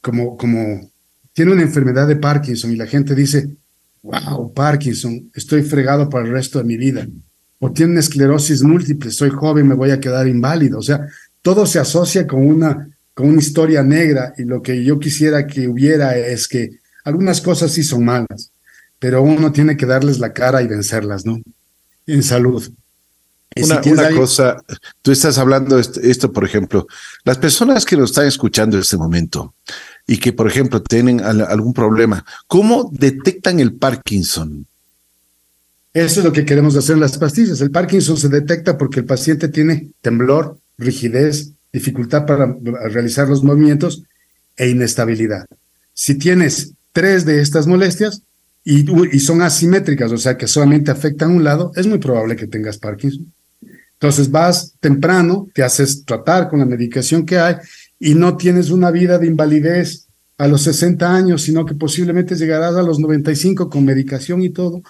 [0.00, 0.90] como, como
[1.32, 3.48] tiene una enfermedad de Parkinson y la gente dice,
[4.02, 7.06] wow, Parkinson, estoy fregado para el resto de mi vida.
[7.58, 10.78] O tiene esclerosis múltiple, soy joven, me voy a quedar inválido.
[10.78, 11.06] O sea,
[11.42, 15.68] todo se asocia con una, con una historia negra y lo que yo quisiera que
[15.68, 16.70] hubiera es que
[17.04, 18.50] algunas cosas sí son malas,
[18.98, 21.40] pero uno tiene que darles la cara y vencerlas, ¿no?
[22.06, 22.72] En salud.
[23.56, 24.62] Una, cosa,
[25.02, 26.86] tú estás hablando esto, esto, por ejemplo,
[27.24, 29.54] las personas que nos están escuchando en este momento
[30.06, 34.66] y que, por ejemplo, tienen algún problema, ¿cómo detectan el Parkinson?
[35.94, 37.60] Eso es lo que queremos hacer en las pastillas.
[37.60, 42.56] El Parkinson se detecta porque el paciente tiene temblor, rigidez, dificultad para
[42.88, 44.02] realizar los movimientos
[44.56, 45.46] e inestabilidad.
[45.92, 48.22] Si tienes tres de estas molestias,
[48.64, 52.78] y, son asimétricas, o sea que solamente afectan un lado, es muy probable que tengas
[52.78, 53.32] Parkinson.
[54.02, 57.54] Entonces vas temprano, te haces tratar con la medicación que hay
[58.00, 62.74] y no tienes una vida de invalidez a los 60 años, sino que posiblemente llegarás
[62.74, 64.82] a los 95 con medicación y todo,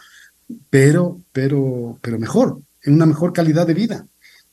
[0.70, 4.06] pero, pero, pero mejor, en una mejor calidad de vida.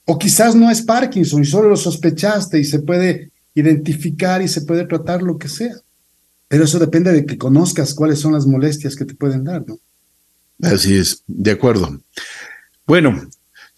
[0.03, 4.63] O quizás no es Parkinson y solo lo sospechaste y se puede identificar y se
[4.63, 5.75] puede tratar lo que sea.
[6.49, 9.79] Pero eso depende de que conozcas cuáles son las molestias que te pueden dar, ¿no?
[10.61, 12.01] Así es, de acuerdo.
[12.85, 13.29] Bueno,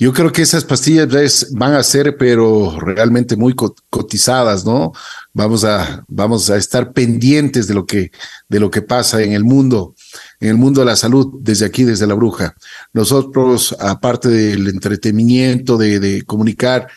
[0.02, 4.94] yo creo que esas pastillas van a ser, pero realmente muy cotizadas, ¿no?
[5.32, 8.12] Vamos a, vamos a estar pendientes de lo que,
[8.50, 9.94] de lo que pasa en el mundo,
[10.40, 12.56] en el mundo de la salud, desde aquí, desde la bruja.
[12.94, 16.88] Nosotros, aparte del entretenimiento, de, comunicar,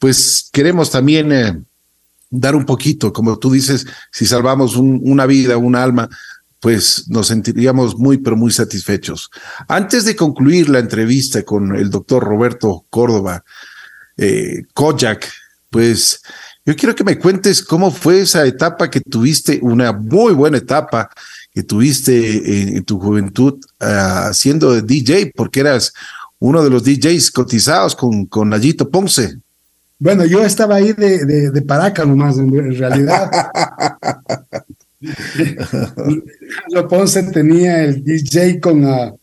[0.00, 1.62] pues queremos también eh,
[2.28, 6.08] dar un poquito, como tú dices, si salvamos una vida, un alma,
[6.60, 9.30] pues nos sentiríamos muy, pero muy satisfechos.
[9.68, 13.44] Antes de concluir la entrevista con el doctor Roberto Córdoba,
[14.16, 15.28] eh, Kojak,
[15.70, 16.20] pues
[16.64, 21.08] yo quiero que me cuentes cómo fue esa etapa que tuviste, una muy buena etapa
[21.54, 25.92] que tuviste en, tu juventud uh, siendo DJ, porque eras
[26.38, 29.38] uno de los DJs cotizados con, con Nayito Ponce.
[29.98, 33.30] Bueno, yo estaba ahí de, de, de paraca nomás, en, realidad.
[36.74, 39.16] Yo Ponce tenía el DJ con, uh,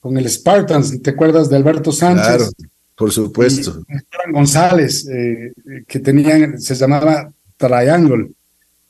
[0.00, 2.26] con el Spartans, ¿te acuerdas de Alberto Sánchez?
[2.26, 2.50] Claro,
[2.96, 3.82] por supuesto.
[3.88, 5.52] Y González, eh,
[5.86, 8.30] que tenían, se llamaba Triangle.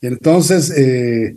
[0.00, 1.36] Y entonces, eh,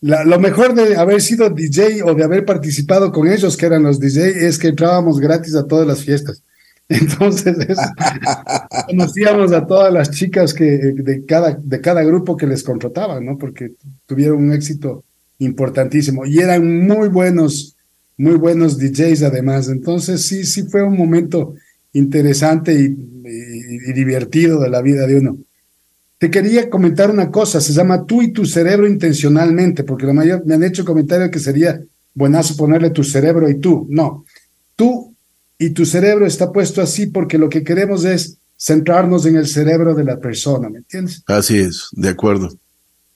[0.00, 3.98] lo mejor de haber sido DJ o de haber participado con ellos, que eran los
[3.98, 6.42] DJ, es que entrábamos gratis a todas las fiestas.
[6.88, 7.56] Entonces,
[8.86, 13.38] conocíamos a todas las chicas que de cada, de cada grupo que les contrataban, ¿no?
[13.38, 13.72] Porque
[14.06, 15.02] tuvieron un éxito
[15.38, 17.74] importantísimo y eran muy buenos,
[18.18, 19.68] muy buenos DJs además.
[19.68, 21.54] Entonces, sí, sí fue un momento
[21.94, 22.94] interesante y,
[23.94, 25.38] divertido de la vida de uno.
[26.18, 30.44] Te quería comentar una cosa, se llama Tú y tu cerebro intencionalmente, porque la mayor
[30.44, 31.80] me han hecho comentarios que sería
[32.12, 33.86] buenazo ponerle tu cerebro y tú.
[33.88, 34.24] No,
[34.76, 35.13] tú
[35.58, 39.94] y tu cerebro está puesto así porque lo que queremos es centrarnos en el cerebro
[39.94, 41.22] de la persona, ¿me entiendes?
[41.26, 42.50] Así es, de acuerdo.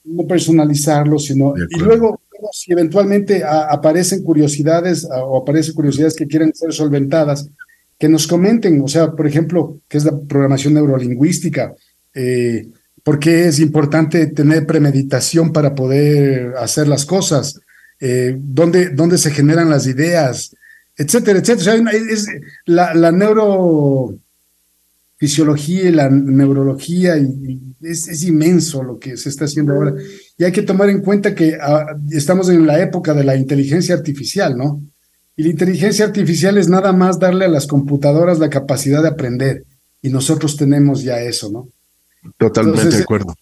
[0.03, 1.53] No personalizarlo, sino...
[1.69, 2.21] Y luego,
[2.51, 7.49] si eventualmente aparecen curiosidades o aparecen curiosidades que quieren ser solventadas,
[7.97, 11.73] que nos comenten, o sea, por ejemplo, qué es la programación neurolingüística,
[12.13, 12.69] eh,
[13.03, 17.59] por qué es importante tener premeditación para poder hacer las cosas,
[17.99, 20.55] eh, dónde, dónde se generan las ideas,
[20.99, 21.73] etcétera, etcétera.
[21.73, 21.81] O sea,
[22.11, 22.27] es,
[22.65, 29.93] la, la neurofisiología y la neurología y, es, inmenso lo que se está haciendo ahora.
[30.37, 33.95] Y hay que tomar en cuenta que ah, estamos en la época de la inteligencia
[33.95, 34.81] artificial, ¿no?
[35.37, 39.63] Y la inteligencia artificial es nada más darle a las computadoras la capacidad de aprender.
[40.01, 41.69] Y nosotros tenemos ya eso, ¿no?
[42.37, 43.31] Totalmente de acuerdo.
[43.31, 43.35] A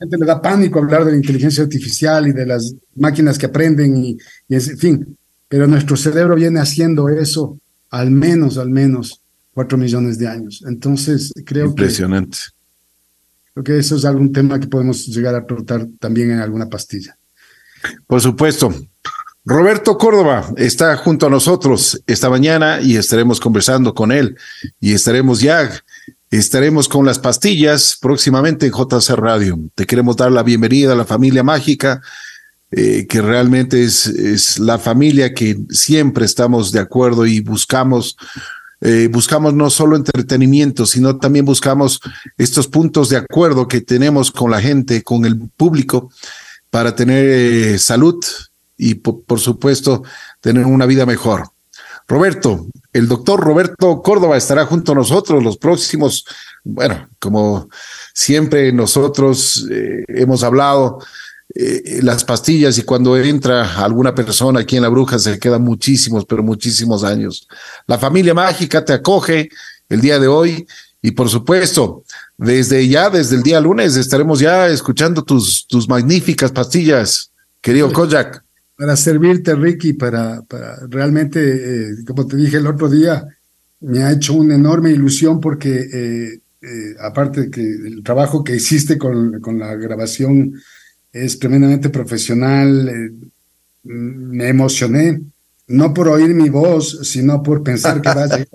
[0.00, 3.44] la gente le da pánico hablar de la inteligencia artificial y de las máquinas que
[3.44, 4.16] aprenden y,
[4.48, 5.18] y en fin.
[5.54, 9.20] Pero nuestro cerebro viene haciendo eso al menos, al menos
[9.52, 10.64] cuatro millones de años.
[10.66, 12.38] Entonces, creo Impresionante.
[12.38, 13.52] que...
[13.52, 17.16] Creo que eso es algún tema que podemos llegar a tratar también en alguna pastilla.
[18.04, 18.74] Por supuesto.
[19.44, 24.36] Roberto Córdoba está junto a nosotros esta mañana y estaremos conversando con él
[24.80, 25.70] y estaremos ya,
[26.32, 29.56] estaremos con las pastillas próximamente en JC Radio.
[29.76, 32.02] Te queremos dar la bienvenida a la familia mágica,
[32.76, 38.16] eh, que realmente es, es la familia que siempre estamos de acuerdo y buscamos
[38.80, 42.00] eh, buscamos no solo entretenimiento, sino también buscamos
[42.36, 46.10] estos puntos de acuerdo que tenemos con la gente, con el público,
[46.68, 48.22] para tener eh, salud
[48.76, 50.02] y por, supuesto
[50.40, 51.48] tener una vida mejor.
[52.08, 56.26] Roberto, el doctor Roberto Córdoba estará junto a nosotros los próximos,
[56.64, 57.68] bueno, como
[58.12, 59.64] siempre nosotros
[60.08, 60.98] hemos hablado,
[61.54, 66.24] eh, las pastillas y cuando entra alguna persona aquí en la bruja se quedan muchísimos,
[66.26, 67.46] pero muchísimos años.
[67.86, 69.48] La familia mágica te acoge
[69.88, 70.66] el día de hoy
[71.00, 72.04] y por supuesto,
[72.36, 77.30] desde ya, desde el día lunes, estaremos ya escuchando tus, tus magníficas pastillas,
[77.60, 78.44] querido Kojak
[78.76, 83.26] para servirte, Ricky, para, para realmente, eh, como te dije el otro día,
[83.80, 88.98] me ha hecho una enorme ilusión porque, eh, eh, aparte que el trabajo que hiciste
[88.98, 90.54] con, con la grabación
[91.14, 93.12] es tremendamente profesional,
[93.84, 95.20] me emocioné,
[95.68, 98.48] no por oír mi voz, sino por pensar que va a llegar,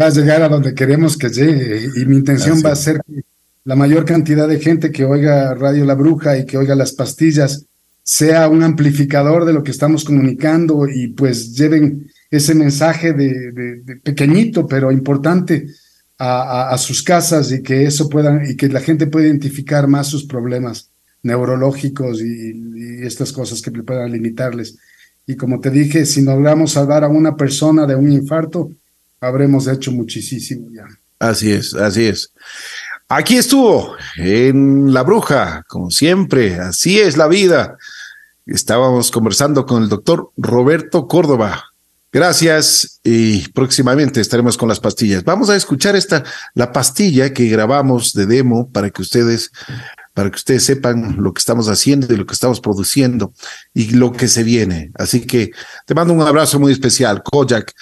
[0.00, 1.90] va a, llegar a donde queremos que llegue.
[1.96, 3.24] Y mi intención va a ser que
[3.64, 7.66] la mayor cantidad de gente que oiga Radio La Bruja y que oiga las pastillas,
[8.04, 14.66] sea un amplificador de lo que estamos comunicando y pues lleven ese mensaje de, pequeñito
[14.66, 15.66] pero importante
[16.18, 20.24] a, sus casas y que eso puedan y que la gente pueda identificar más sus
[20.24, 20.91] problemas
[21.22, 22.70] neurológicos y,
[23.04, 24.76] estas cosas que puedan limitarles.
[25.26, 28.70] Y como te dije, si logramos salvar a una persona de un infarto,
[29.20, 30.86] habremos hecho muchísimo ya.
[31.18, 32.32] Así es, así es.
[33.08, 37.76] Aquí estuvo, en La Bruja, como siempre, así es la vida.
[38.46, 41.72] Estábamos conversando con el doctor Roberto Córdoba.
[42.10, 45.24] Gracias y próximamente estaremos con las pastillas.
[45.24, 49.50] Vamos a escuchar esta, la pastilla que grabamos de demo para que ustedes,
[50.14, 53.32] para que ustedes sepan lo que estamos haciendo y lo que estamos produciendo
[53.72, 54.90] y lo que se viene.
[54.94, 55.50] Así que
[55.86, 57.72] te mando un abrazo muy especial, Kojak,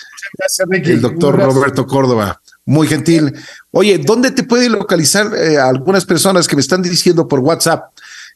[0.84, 3.34] el doctor Roberto Córdoba muy gentil.
[3.72, 7.92] Oye, ¿dónde te puede localizar eh, algunas personas que me están diciendo por WhatsApp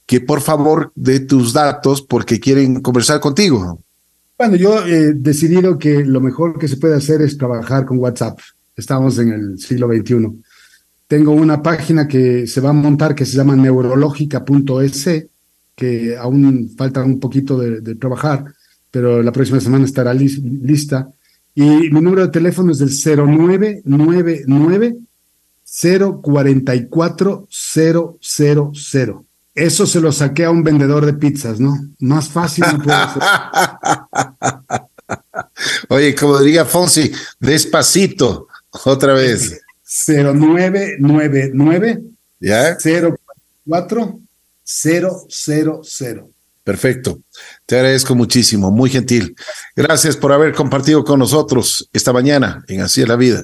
[0.07, 3.80] que por favor dé tus datos porque quieren conversar contigo?
[4.36, 8.38] Bueno, yo he decidido que lo mejor que se puede hacer es trabajar con WhatsApp.
[8.76, 10.42] Estamos en el siglo XXI.
[11.07, 15.26] Tengo una página que se va a montar que se llama neurológica.es,
[15.74, 18.44] que aún falta un poquito de, trabajar,
[18.90, 21.09] pero la próxima semana estará lista
[21.55, 24.96] y mi número de teléfono es el 0999
[25.64, 28.18] 044 000.
[29.55, 31.78] Eso se lo saqué a un vendedor de pizzas, ¿no?
[32.00, 33.22] Más fácil no puede ser.
[35.88, 38.48] Oye, como diría Fonsi, despacito,
[38.84, 39.61] otra vez.
[39.85, 42.03] 0999
[42.41, 42.76] ¿Ya?
[42.76, 44.20] 044
[44.64, 46.30] 000.
[46.62, 47.20] Perfecto.
[47.66, 49.37] Te agradezco muchísimo, muy gentil.
[49.76, 53.43] Gracias por haber compartido con nosotros esta mañana en Así es la vida.